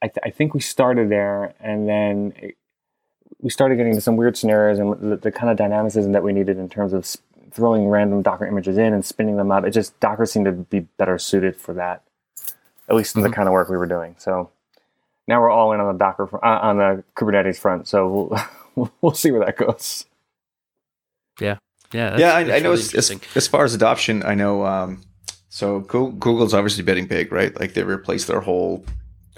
[0.01, 2.57] I, th- I think we started there, and then it,
[3.41, 6.33] we started getting into some weird scenarios and the, the kind of dynamicism that we
[6.33, 7.19] needed in terms of s-
[7.53, 9.65] throwing random Docker images in and spinning them up.
[9.65, 12.03] It just Docker seemed to be better suited for that,
[12.89, 13.35] at least in the Mhm.
[13.35, 14.15] kind of work we were doing.
[14.19, 14.51] So
[15.27, 17.87] now we're all in on the Docker fr- uh, on the Kubernetes front.
[17.89, 18.31] So
[18.75, 20.05] we'll we'll see where that goes.
[21.41, 21.57] yeah,
[21.93, 24.65] that's, yeah, I, that's I know really as, as, as far as adoption, I know.
[24.67, 25.03] Um,
[25.49, 27.59] so Google's obviously betting big, right?
[27.59, 28.85] Like they replaced their whole,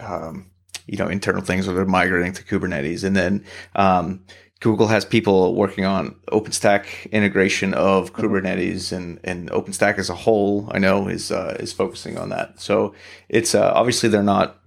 [0.01, 0.51] um,
[0.87, 3.45] you know, internal things, or they're migrating to Kubernetes, and then
[3.77, 4.25] um,
[4.61, 10.69] Google has people working on OpenStack integration of Kubernetes, and and OpenStack as a whole,
[10.73, 12.61] I know is uh, is focusing on that.
[12.61, 12.95] So
[13.29, 14.61] it's uh, obviously they're not,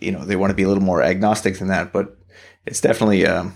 [0.00, 2.16] you know, they want to be a little more agnostic than that, but
[2.66, 3.54] it's definitely um,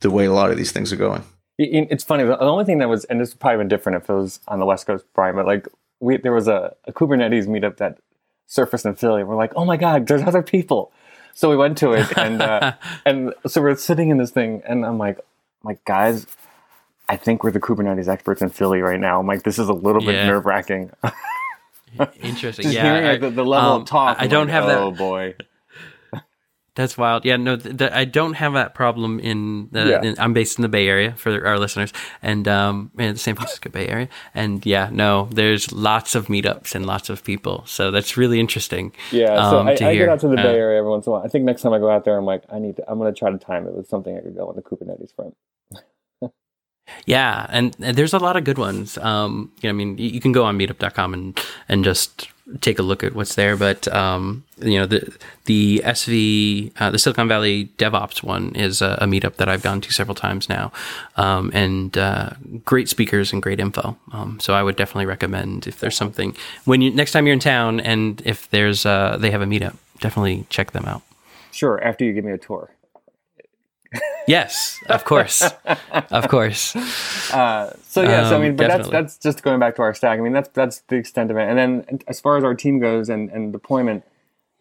[0.00, 1.22] the way a lot of these things are going.
[1.58, 2.24] It- it- It's funny.
[2.24, 4.40] The the only thing that was, and this would probably been different if it was
[4.48, 5.68] on the West Coast, Brian, but like
[6.00, 7.98] we, there was a, a Kubernetes meetup that
[8.46, 9.22] surfaced in Philly.
[9.24, 10.92] We're like, oh my god, there's other people.
[11.38, 12.72] So we went to it, and uh,
[13.06, 16.26] and so we're sitting in this thing, and I'm like, I'm like guys,
[17.08, 19.20] I think we're the Kubernetes experts in Philly right now.
[19.20, 20.26] I'm like, this is a little bit Yeah.
[20.26, 20.90] nerve wracking.
[22.20, 22.62] Interesting.
[22.64, 24.18] Just yeah, hearing I- like, the, the level um, of talk.
[24.18, 24.78] I I'm don't like, have that.
[24.78, 25.36] Oh boy.
[26.78, 27.24] That's wild.
[27.24, 29.84] Yeah, no, th- th- I don't have that problem in the.
[29.84, 30.02] Yeah.
[30.02, 33.34] In, I'm based in the Bay Area for our listeners, and um, in the San
[33.34, 37.90] Francisco Bay Area, and yeah, no, there's lots of meetups and lots of people, so
[37.90, 38.92] that's really interesting.
[39.10, 40.06] Yeah, so um, I, to I hear.
[40.06, 41.24] get out to the Uh, Bay Area every once in a while.
[41.24, 42.88] I think next time I go out there, I'm like, I need to.
[42.88, 45.12] I'm going to try to time it with something I could go on the Kubernetes
[45.16, 45.34] front.
[47.06, 48.96] Yeah, and, and there's a lot of good ones.
[48.98, 52.28] Um, you know, I mean, you, you can go on Meetup.com and and just
[52.60, 53.56] take a look at what's there.
[53.56, 55.12] But um, you know, the
[55.44, 59.80] the SV, uh, the Silicon Valley DevOps one is a, a meetup that I've gone
[59.82, 60.72] to several times now,
[61.16, 62.30] um, and uh,
[62.64, 63.96] great speakers and great info.
[64.12, 67.40] Um, so I would definitely recommend if there's something when you next time you're in
[67.40, 71.02] town and if there's uh, they have a meetup, definitely check them out.
[71.52, 72.70] Sure, after you give me a tour.
[74.26, 75.42] Yes, of course,
[76.10, 76.76] of course.
[77.32, 78.92] Uh, so yeah, so I Um, mean, but definitely.
[78.92, 80.18] that's that's just going back to our stack.
[80.18, 81.48] I mean, that's that's the extent of it.
[81.48, 84.04] And then as far as our team goes and, and deployment,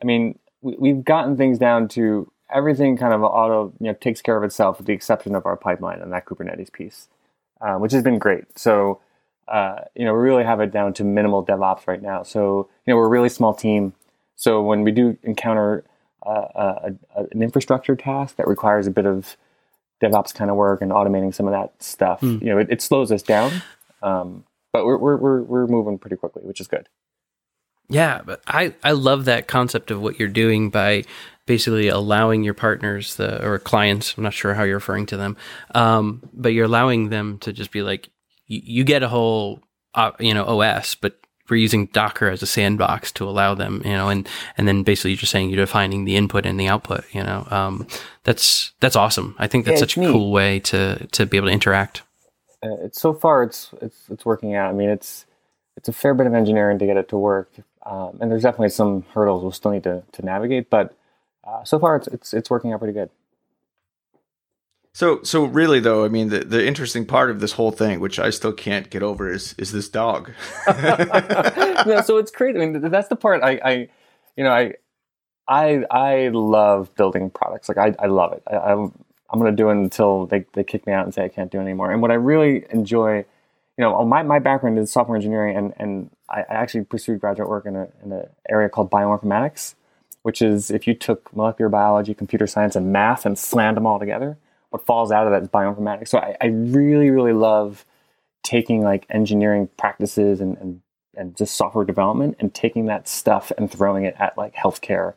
[0.01, 4.21] I mean, we, we've gotten things down to everything kind of auto, you know, takes
[4.21, 7.09] care of itself with the exception of our pipeline and that Kubernetes piece,
[7.59, 8.45] uh, which has been great.
[8.57, 9.01] So
[9.49, 12.23] uh, you know, we really have it down to minimal DevOps right now.
[12.23, 13.93] So you know, we're a really small team.
[14.37, 15.83] So when we do encounter
[16.31, 19.37] a, a, an infrastructure task that requires a bit of
[20.01, 22.21] DevOps kind of work and automating some of that stuff.
[22.21, 22.41] Mm.
[22.41, 23.61] You know, it, it slows us down,
[24.01, 26.87] um, but we're, we're we're we're moving pretty quickly, which is good.
[27.89, 31.03] Yeah, but I, I love that concept of what you're doing by
[31.45, 34.15] basically allowing your partners the or clients.
[34.17, 35.37] I'm not sure how you're referring to them,
[35.73, 38.09] um, but you're allowing them to just be like,
[38.45, 39.61] you, you get a whole
[39.95, 41.17] uh, you know OS, but
[41.49, 44.27] we're using Docker as a sandbox to allow them, you know, and
[44.57, 47.47] and then basically you're just saying you're defining the input and the output, you know.
[47.51, 47.87] Um,
[48.23, 49.35] that's that's awesome.
[49.39, 50.07] I think that's Yeah, such a neat.
[50.11, 52.03] cool way to to be able to interact.
[52.63, 54.69] uh, it's so far it's it's it's working out.
[54.69, 55.25] I mean, it's
[55.77, 57.51] it's a fair bit of engineering to get it to work,
[57.85, 60.69] um, and there's definitely some hurdles we'll still need to, to navigate.
[60.69, 60.95] But
[61.47, 63.09] uh, so far, it's it's it's working out pretty good.
[64.97, 68.17] So, so really though, I mean, the, the interesting part of this whole thing, which
[68.17, 70.31] I still can't get over, is is this dog.
[70.67, 72.59] no, so it's crazy.
[72.59, 73.71] I mean, that's the part I, I
[74.35, 74.73] you know, I,
[75.47, 77.69] I, I love building products.
[77.69, 78.41] Like I, I love it.
[78.47, 78.91] I, I'm,
[79.29, 81.59] I'm to do it until they, they kick me out and say I can't do
[81.59, 81.91] it anymore.
[81.91, 83.25] And what I really enjoy, you
[83.77, 87.67] know, my, my background is software engineering, and, and I, I actually pursued graduate work
[87.67, 89.75] in a in an area called bioinformatics,
[90.23, 93.99] which is if you took molecular biology, computer science, and math and slammed them all
[93.99, 94.39] together,
[94.77, 96.09] what falls out of that is bioinformatics.
[96.09, 97.85] So I, I really, really love
[98.43, 100.81] taking like engineering practices and, and
[101.15, 105.15] and just software development and taking that stuff and throwing it at like healthcare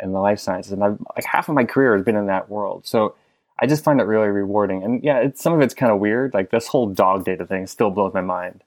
[0.00, 0.72] and the life sciences.
[0.72, 2.86] And I've like half of my career has been in that world.
[2.86, 3.14] So
[3.58, 4.82] I just find it really rewarding.
[4.82, 6.32] And yeah, some of it's kind of weird.
[6.32, 8.64] Like this whole dog data thing still blows my mind.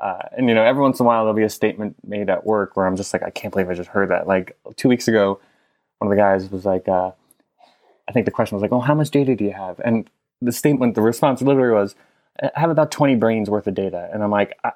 [0.00, 2.44] Uh, and you know, every once in a while there'll be a statement made at
[2.44, 4.26] work where I'm just like, I can't believe I just heard that.
[4.26, 5.40] Like two weeks ago,
[5.98, 7.12] one of the guys was like, uh,
[8.08, 10.08] I think the question was like, "Oh, how much data do you have?" And
[10.40, 11.94] the statement, the response literally was,
[12.42, 14.72] "I have about 20 brains worth of data." And I'm like, I,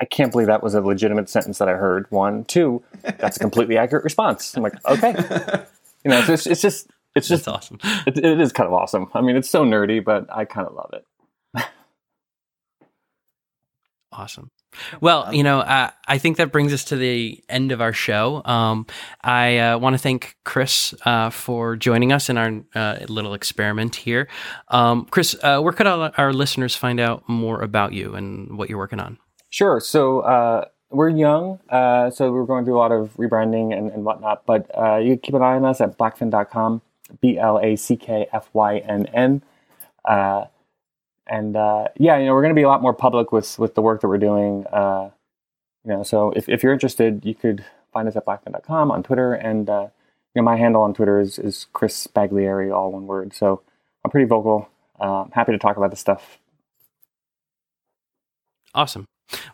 [0.00, 2.06] I can't believe that was a legitimate sentence that I heard.
[2.10, 4.56] One, two, that's a completely accurate response.
[4.56, 5.14] I'm like, okay,
[6.04, 7.78] you know, it's, it's just, it's That's just, awesome.
[8.06, 9.08] it, it is kind of awesome.
[9.14, 11.04] I mean, it's so nerdy, but I kind of love it.
[14.12, 14.50] Awesome.
[15.00, 18.42] Well, you know, uh, I think that brings us to the end of our show.
[18.44, 18.86] Um,
[19.22, 23.96] I uh, want to thank Chris uh, for joining us in our uh, little experiment
[23.96, 24.28] here.
[24.68, 28.68] Um, Chris, uh, where could our, our listeners find out more about you and what
[28.68, 29.18] you're working on?
[29.50, 29.80] Sure.
[29.80, 34.04] So uh, we're young, uh, so we're going through a lot of rebranding and, and
[34.04, 34.46] whatnot.
[34.46, 36.82] But uh, you can keep an eye on us at blackfin.com,
[37.20, 39.42] B L A C K F Y N N.
[41.32, 43.74] And uh, yeah, you know, we're going to be a lot more public with with
[43.74, 44.66] the work that we're doing.
[44.66, 45.08] Uh,
[45.82, 49.32] you know, so if, if you're interested, you could find us at blackfin.com on Twitter,
[49.32, 49.88] and uh,
[50.34, 53.32] you know, my handle on Twitter is is Chris Baglieri, all one word.
[53.32, 53.62] So
[54.04, 54.68] I'm pretty vocal.
[55.00, 56.38] Uh, happy to talk about this stuff.
[58.74, 59.06] Awesome.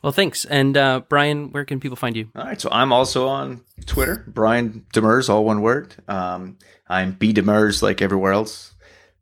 [0.03, 0.45] Well, thanks.
[0.45, 2.29] And uh, Brian, where can people find you?
[2.35, 5.95] All right, so I'm also on Twitter, Brian Demers, all one word.
[6.09, 6.59] Um,
[6.89, 8.75] I'm B Demers like everywhere else.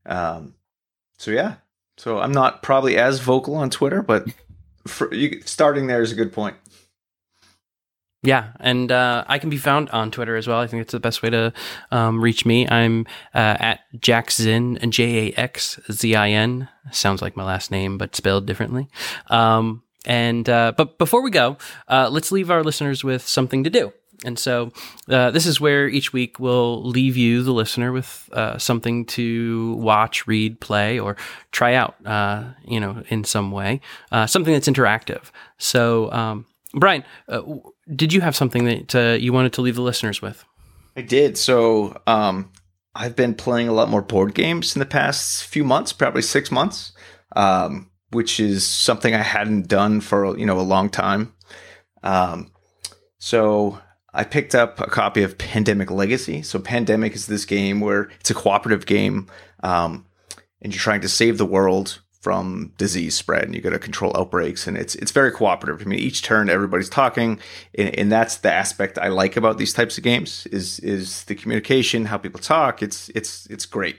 [0.07, 0.55] Um,
[1.19, 1.57] so yeah,
[1.97, 4.27] so I'm not probably as vocal on Twitter, but
[4.87, 6.57] for, you, starting there is a good point.
[8.23, 10.59] Yeah, and uh, I can be found on Twitter as well.
[10.59, 11.53] I think it's the best way to
[11.93, 12.69] um, reach me.
[12.69, 16.69] I'm uh, at Jaxzin, J A X Z I N.
[16.91, 18.89] Sounds like my last name, but spelled differently.
[19.29, 23.71] Um, and uh, but before we go, uh, let's leave our listeners with something to
[23.71, 23.93] do.
[24.25, 24.73] And so
[25.09, 29.75] uh, this is where each week we'll leave you, the listener, with uh, something to
[29.75, 31.17] watch, read, play, or
[31.53, 31.97] try out.
[32.05, 33.81] Uh, you know, in some way,
[34.13, 35.31] uh, something that's interactive.
[35.59, 37.43] So, um, Brian, uh,
[37.95, 40.45] did you have something that uh, you wanted to leave the listeners with?
[40.97, 41.37] I did.
[41.37, 42.51] So um,
[42.95, 46.51] I've been playing a lot more board games in the past few months, probably six
[46.51, 46.93] months,
[47.37, 51.35] um, which is something I hadn't done for you know a long time.
[52.03, 52.51] Um,
[53.19, 53.81] so
[54.17, 56.41] I picked up a copy of Pandemic Legacy.
[56.41, 59.27] So Pandemic is this game where it's a cooperative game,
[59.63, 60.07] um,
[60.63, 64.17] and you're trying to save the world from disease spread, and you got to control
[64.17, 65.87] outbreaks, and it's it's very cooperative.
[65.87, 67.39] I mean, each turn everybody's talking,
[67.75, 71.35] and, and that's the aspect I like about these types of games is is the
[71.35, 72.83] communication, how people talk.
[72.83, 73.99] It's it's it's great.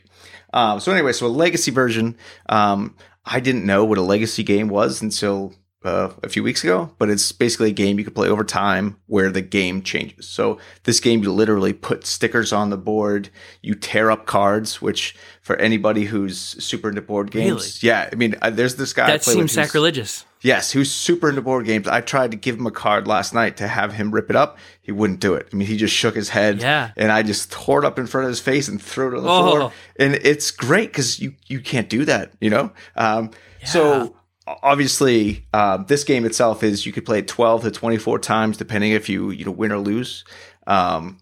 [0.52, 2.18] Um, so anyway, so a legacy version.
[2.50, 5.54] Um, I didn't know what a legacy game was until
[5.88, 8.98] uh, a few weeks ago, but it's basically a game you can play over time
[9.08, 10.28] where the game changes.
[10.28, 13.30] So this game, you literally put stickers on the board,
[13.62, 18.36] you tear up cards, which for anybody who's super into board games, yeah, I mean,
[18.42, 19.06] uh, there's this guy.
[19.06, 20.26] I That seems sacrilegious.
[20.42, 21.88] Yes, who's super into board games.
[21.88, 24.58] I tried to give him a card last night to have him rip it up.
[24.82, 25.48] He wouldn't do it.
[25.52, 26.62] I mean, he just shook his head.
[26.62, 26.92] Yeah.
[26.96, 29.24] And I just tore it up in front of his face and threw it on
[29.24, 29.52] the Oh.
[29.52, 29.72] floor.
[30.00, 32.72] And it's great because you you can't do that, you know.
[32.96, 33.32] Um,
[33.66, 34.16] So
[34.64, 38.58] obviously, uh, this game itself is you could play it twelve to twenty four times
[38.58, 40.24] depending if you you know win or lose.
[40.66, 41.20] Um,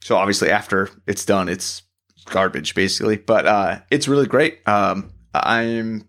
[0.00, 1.82] so obviously, after it's done, it's
[2.26, 3.16] garbage basically.
[3.16, 4.66] But uh, it's really great.
[4.66, 6.08] Um, I'm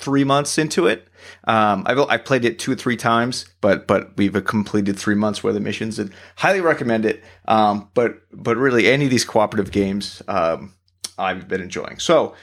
[0.00, 1.08] three months into it.
[1.44, 5.44] Um, I've I played it two or three times, but but we've completed three months
[5.44, 7.22] worth of missions and highly recommend it.
[7.46, 10.74] Um, but but really, any of these cooperative games, um,
[11.18, 11.98] I've been enjoying.
[11.98, 12.34] So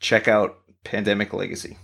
[0.00, 1.76] check out Pandemic Legacy.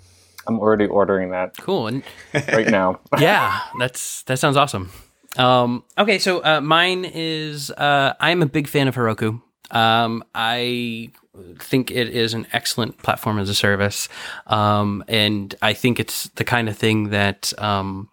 [0.47, 1.87] I'm already ordering that Cool.
[1.87, 2.03] And
[2.35, 3.01] right now.
[3.19, 4.91] yeah, that's that sounds awesome.
[5.37, 9.41] Um, okay, so uh, mine is uh, I'm a big fan of Heroku.
[9.71, 11.13] Um, I
[11.61, 14.09] think it is an excellent platform as a service,
[14.49, 18.09] um, and I think it's the kind of thing that um,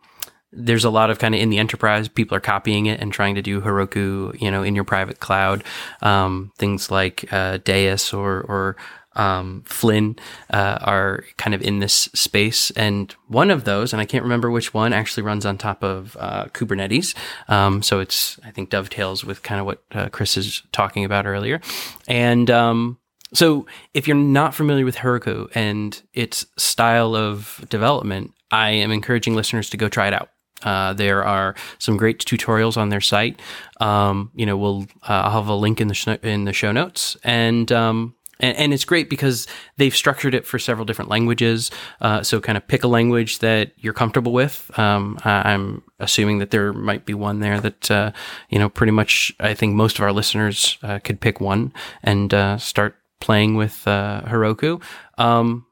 [0.51, 3.35] there's a lot of kind of in the enterprise people are copying it and trying
[3.35, 5.63] to do Heroku, you know, in your private cloud.
[6.01, 8.75] Um, things like uh, Deis or or
[9.17, 10.15] um, Flynn
[10.49, 12.71] uh, are kind of in this space.
[12.71, 16.15] And one of those, and I can't remember which one, actually runs on top of
[16.19, 17.15] uh, Kubernetes.
[17.49, 21.25] Um, so it's, I think, dovetails with kind of what uh, Chris is talking about
[21.25, 21.59] earlier.
[22.07, 22.99] And um,
[23.33, 29.35] so if you're not familiar with Heroku and its style of development, I am encouraging
[29.35, 30.29] listeners to go try it out.
[30.63, 33.39] Uh, there are some great tutorials on their site.
[33.79, 36.71] Um, you know, we'll uh, I'll have a link in the sh- in the show
[36.71, 41.71] notes, and um, and, and, it's great because they've structured it for several different languages.
[42.01, 44.71] Uh, so kind of pick a language that you're comfortable with.
[44.77, 48.11] Um, I'm assuming that there might be one there that, uh,
[48.49, 51.73] you know, pretty much I think most of our listeners uh, could pick one
[52.03, 54.81] and uh, start playing with uh, Heroku.
[55.17, 55.65] Um,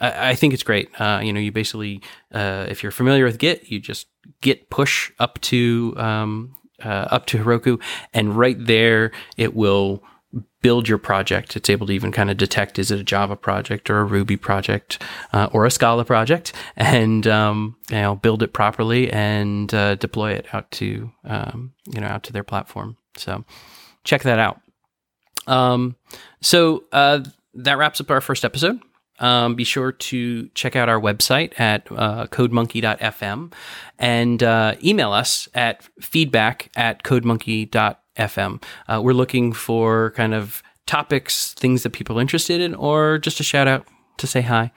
[0.00, 0.90] I, think it's great.
[1.00, 2.02] Uh, you know, you basically,
[2.32, 4.08] if you're familiar with Git, you just
[4.40, 7.80] git push up to um, up to Heroku,
[8.12, 10.02] and right there it will
[10.62, 11.56] build your project.
[11.56, 14.36] It's able to even kind of detect is it a Java project or a Ruby
[14.36, 15.02] project
[15.32, 20.32] uh, or a Scala project, and um, you know build it properly and uh, deploy
[20.32, 22.96] it out to um, you know out to their platform.
[23.16, 23.44] So
[24.04, 24.60] check that out.
[25.46, 25.96] Um,
[26.40, 27.24] so uh,
[27.54, 28.80] that wraps up our first episode.
[29.18, 33.52] Um, be sure to check out our website at uh, codemonkey.fm
[33.98, 38.62] and uh, email us at feedback at codemonkey.fm FM.
[38.88, 43.40] Uh, we're looking for kind of topics, things that people are interested in, or just
[43.40, 43.86] a shout out
[44.18, 44.72] to say hi.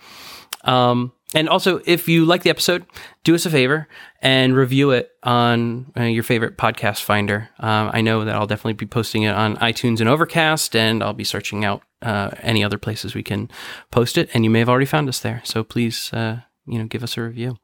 [0.64, 2.86] Um, and also, if you like the episode,
[3.24, 3.88] do us a favor
[4.22, 7.50] and review it on uh, your favorite podcast finder.
[7.60, 11.14] Um, I know that I'll definitely be posting it on iTunes and Overcast, and I'll
[11.14, 13.50] be searching out uh, any other places we can
[13.92, 14.30] post it.
[14.34, 17.18] And you may have already found us there, so please, uh, you know, give us
[17.18, 17.58] a review.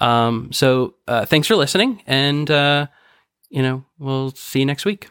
[0.00, 2.88] Um, so, uh, thanks for listening, and uh,
[3.54, 5.10] you know, we'll see you next week.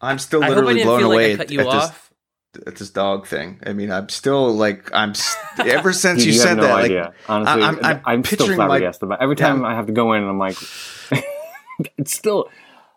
[0.00, 3.60] I'm still literally blown away like at, at this, at this dog thing.
[3.66, 5.14] I mean, I'm still like I'm
[5.58, 6.84] ever since you, you said no that.
[6.84, 7.02] Idea.
[7.02, 9.08] Like, Honestly, I'm, I'm, I'm still flabbergasted.
[9.08, 9.68] My, every time yeah.
[9.68, 10.56] I have to go in, I'm like,
[11.98, 12.48] it's still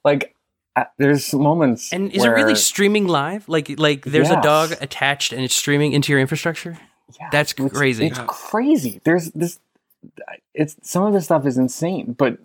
[0.04, 0.36] like
[0.76, 1.92] uh, there's moments.
[1.92, 3.50] And is where, it really streaming live?
[3.50, 4.38] Like like there's yes.
[4.38, 6.78] a dog attached and it's streaming into your infrastructure.
[7.20, 8.08] Yeah, that's crazy.
[8.08, 9.02] It's, it's crazy.
[9.04, 9.60] There's this
[10.54, 12.38] it's some of this stuff is insane, but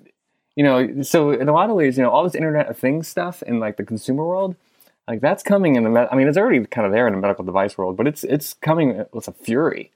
[0.57, 3.09] you know, so in a lot of ways, you know, all this Internet of Things
[3.09, 4.57] stuff in like the consumer world,
[5.09, 5.91] like that's coming in the.
[5.91, 8.25] Me- I mean, it's already kind of there in the medical device world, but it's
[8.25, 9.91] it's coming with a fury,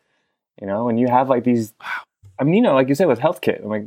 [0.60, 0.88] you know.
[0.88, 1.72] And you have like these.
[2.38, 3.82] I mean, you know, like you said with HealthKit, like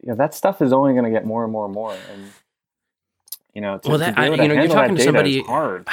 [0.00, 2.32] you know, that stuff is only going to get more and more and more, and
[3.54, 5.86] you know, to, well, that, I, you know, you're talking to somebody hard.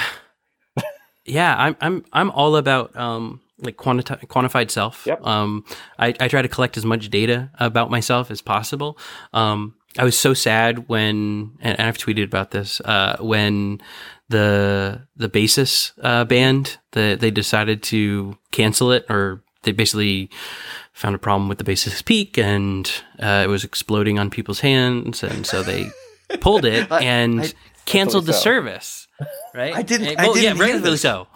[1.26, 5.06] yeah, I'm I'm I'm all about um like quanti- quantified self.
[5.06, 5.26] Yep.
[5.26, 5.66] Um,
[5.98, 8.98] I, I try to collect as much data about myself as possible.
[9.34, 13.82] Um, I was so sad when, and I've tweeted about this, uh, when
[14.30, 20.30] the the Basis uh, band the, they decided to cancel it, or they basically
[20.94, 25.24] found a problem with the Basis peak, and uh, it was exploding on people's hands,
[25.24, 25.90] and so they
[26.40, 27.54] pulled it and I,
[27.86, 28.40] canceled the so.
[28.40, 29.08] service.
[29.54, 29.76] Right?
[29.76, 30.18] I didn't.
[30.18, 31.28] well, I didn't yeah, rightfully so.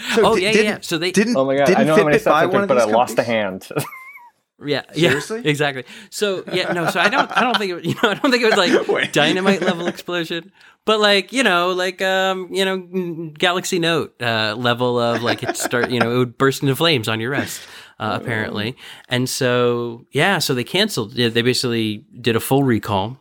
[0.14, 0.78] So oh yeah, yeah.
[0.80, 1.36] So they didn't.
[1.36, 1.70] Oh my god!
[1.70, 3.68] I know Fitbit how many stuff I took, but I lost a hand.
[4.62, 5.40] Yeah, Seriously?
[5.42, 5.84] yeah, exactly.
[6.10, 8.42] So yeah, no, so I don't, I don't think it, you know, I don't think
[8.42, 8.58] it was
[8.92, 10.52] like dynamite level explosion,
[10.84, 15.56] but like you know, like um, you know, Galaxy Note uh, level of like it
[15.56, 17.62] start, you know, it would burst into flames on your wrist.
[17.98, 18.76] Uh, apparently,
[19.08, 21.14] and so yeah, so they canceled.
[21.14, 23.18] They basically did a full recall,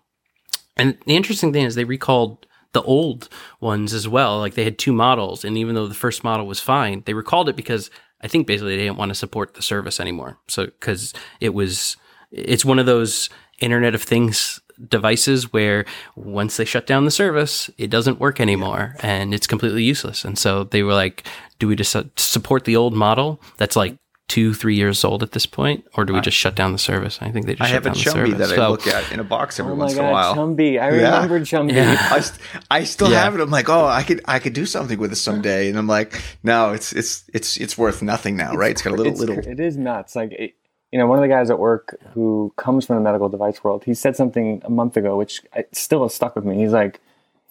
[0.77, 4.39] and the interesting thing is they recalled the old ones as well.
[4.39, 7.49] Like they had two models, and even though the first model was fine, they recalled
[7.49, 7.89] it because
[8.21, 10.37] I think basically they didn't want to support the service anymore.
[10.47, 11.97] So because it was,
[12.31, 17.69] it's one of those Internet of Things devices where once they shut down the service,
[17.77, 20.23] it doesn't work anymore and it's completely useless.
[20.23, 21.25] And so they were like,
[21.59, 23.97] do we just support the old model that's like
[24.29, 27.17] two, three years old at this point, or do we just shut down the service?
[27.21, 27.69] I think they just.
[27.69, 28.15] Shut down the service.
[28.15, 29.95] I have a Chumby that so, I look at in a box every oh once
[29.95, 30.35] God, in a while.
[30.35, 31.43] Chumby, I remember yeah.
[31.43, 31.73] Chumby.
[31.73, 32.07] Yeah.
[32.09, 33.23] I, st- I still yeah.
[33.23, 33.41] have it.
[33.41, 36.21] I'm like, oh, I could, I could do something with it someday, and I'm like,
[36.43, 38.71] no, it's, it's, it's, it's worth nothing now, right?
[38.71, 39.39] It's got a little, it's, little.
[39.39, 40.15] It is nuts.
[40.15, 40.53] Like, it,
[40.91, 43.83] you know, one of the guys at work who comes from the medical device world,
[43.83, 46.57] he said something a month ago, which uh, still has stuck with me.
[46.57, 47.01] He's like,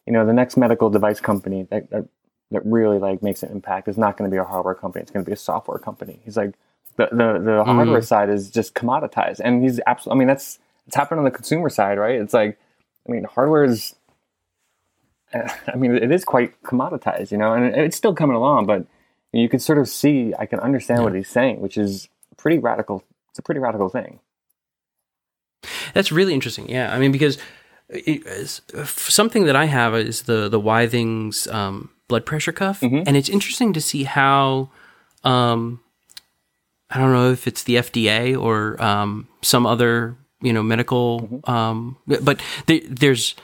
[0.06, 2.08] you know, the next medical device company that, that,
[2.50, 5.02] that really like makes an impact is not going to be a hardware company.
[5.02, 6.20] It's going to be a software company.
[6.24, 6.54] He's like
[6.98, 10.16] the the, the hardware side is just commoditized, and he's absolutely.
[10.16, 12.20] I mean, that's it's happened on the consumer side, right?
[12.20, 12.58] It's like,
[13.08, 13.94] I mean, hardware is.
[15.34, 18.86] I mean, it is quite commoditized, you know, and it's still coming along, but
[19.32, 21.04] you can sort of see, I can understand Yeah.
[21.04, 23.04] what he's saying, which is pretty radical.
[23.30, 24.20] It's a pretty radical thing.
[25.94, 26.68] That's really interesting.
[26.70, 27.38] Yeah, I mean because
[28.84, 33.02] something that I have is the the Withings um, blood pressure cuff, Mm-hmm.
[33.06, 34.70] and it's interesting to see how
[35.24, 35.80] um,
[36.90, 41.50] I don't know if it's the FDA or um, some other you know medical, Mm-hmm.
[41.50, 43.34] um, but there, there's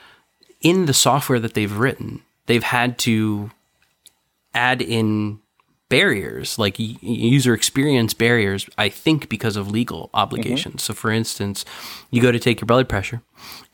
[0.60, 3.50] in the software that they've written, they've had to
[4.54, 5.40] add in
[5.90, 11.64] barriers like user experience barriers i think because of legal obligations so for instance
[12.10, 13.20] you go to take your blood pressure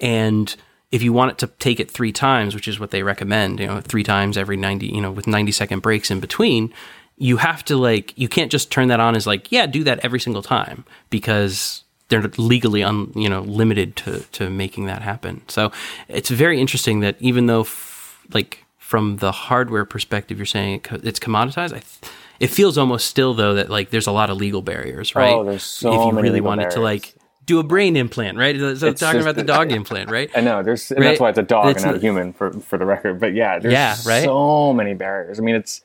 [0.01, 0.57] and
[0.91, 3.67] if you want it to take it three times which is what they recommend you
[3.67, 6.75] know three times every 90 you know with 90 second breaks in between
[7.21, 9.99] you have to like you can't just turn that on as like yeah do that
[10.03, 15.43] every single time because they're legally un, you know limited to to making that happen
[15.47, 15.71] so
[16.09, 20.83] it's very interesting that even though f- like from the hardware perspective, you're saying it,
[20.83, 21.73] co- it's commoditized.
[21.73, 25.13] I th- it feels almost still though that like there's a lot of legal barriers,
[25.15, 25.33] oh, right?
[25.35, 27.15] Oh, there's so if you many really wanted to like
[27.47, 28.59] do a brain implant, right?
[28.59, 30.29] So It's talking just- about the dog implant, right?
[30.35, 31.11] I know there's, and Right.
[31.11, 33.21] that's why it's a dog It's and not a a- human for for the record.
[33.21, 34.25] But yeah, there's Yeah, right?
[34.25, 35.39] so many barriers.
[35.39, 35.83] I mean, it's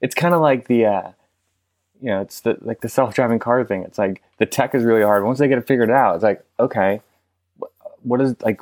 [0.00, 1.10] it's kind of like the uh,
[2.00, 3.82] you know, it's the like the self driving car thing.
[3.82, 5.24] It's like the tech is really hard.
[5.24, 7.00] Once they get it figured out, it's like okay,
[8.02, 8.60] what is like,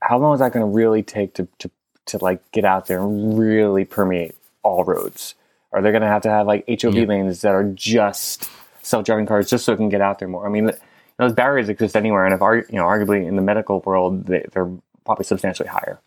[0.00, 1.70] how long is that going to really take to to
[2.06, 5.34] to like get out there and really permeate all roads?
[5.72, 7.04] Are they going to have to have like HOV Yeah.
[7.04, 8.50] lanes that are just
[8.82, 10.46] self driving cars just so it can get out there more?
[10.46, 10.72] I mean,
[11.18, 14.70] those barriers exist anywhere, and if you know, arguably in the medical world, they, they're
[15.04, 16.00] probably substantially higher.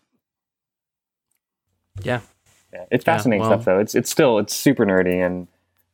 [2.02, 2.20] Yeah.
[2.74, 3.78] Yeah, it's Yeah, fascinating well- stuff, though.
[3.78, 5.46] It's it's still it's super nerdy, and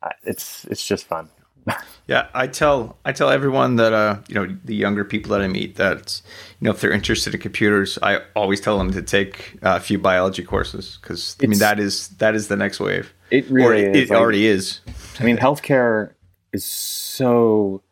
[0.02, 1.28] uh, it's it's just fun.
[2.06, 5.46] Yeah, I tell I tell everyone that uh, you know the younger people that I
[5.46, 6.20] meet that
[6.58, 9.80] you know if they're interested in computers, I always tell them to take uh, a
[9.80, 13.12] few biology courses because I mean that is that is the next wave.
[13.30, 14.10] It Or really it, is.
[14.10, 14.80] it like- already is.
[15.20, 16.14] I mean, healthcare
[16.52, 17.82] is so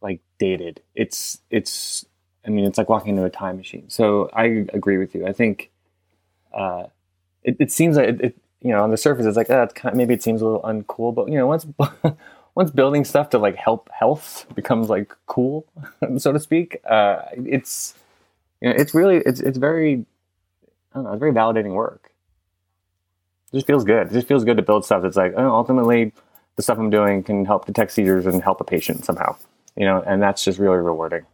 [0.00, 0.80] like dated.
[0.94, 2.04] It's it's.
[2.46, 3.86] I mean, it's like walking into a time machine.
[3.88, 5.26] So I agree with you.
[5.26, 5.72] I think
[6.54, 6.84] uh,
[7.46, 9.74] it, it seems like it, it, you know on the surface it's like oh, it's
[9.74, 11.66] kind of, maybe it seems a little uncool, but you know once
[12.56, 15.66] once building stuff to like help health becomes like cool,
[16.18, 17.94] so to speak, uh, it's
[18.62, 20.06] you know it's really it's it's very
[20.94, 22.12] I don't know it's very validating work.
[23.52, 24.08] It just feels good.
[24.08, 26.12] It just feels good to build stuff that's like oh, ultimately
[26.56, 29.36] the stuff I'm doing can help detect seizures and help a patient somehow.
[29.76, 31.26] You know, and that's just really rewarding.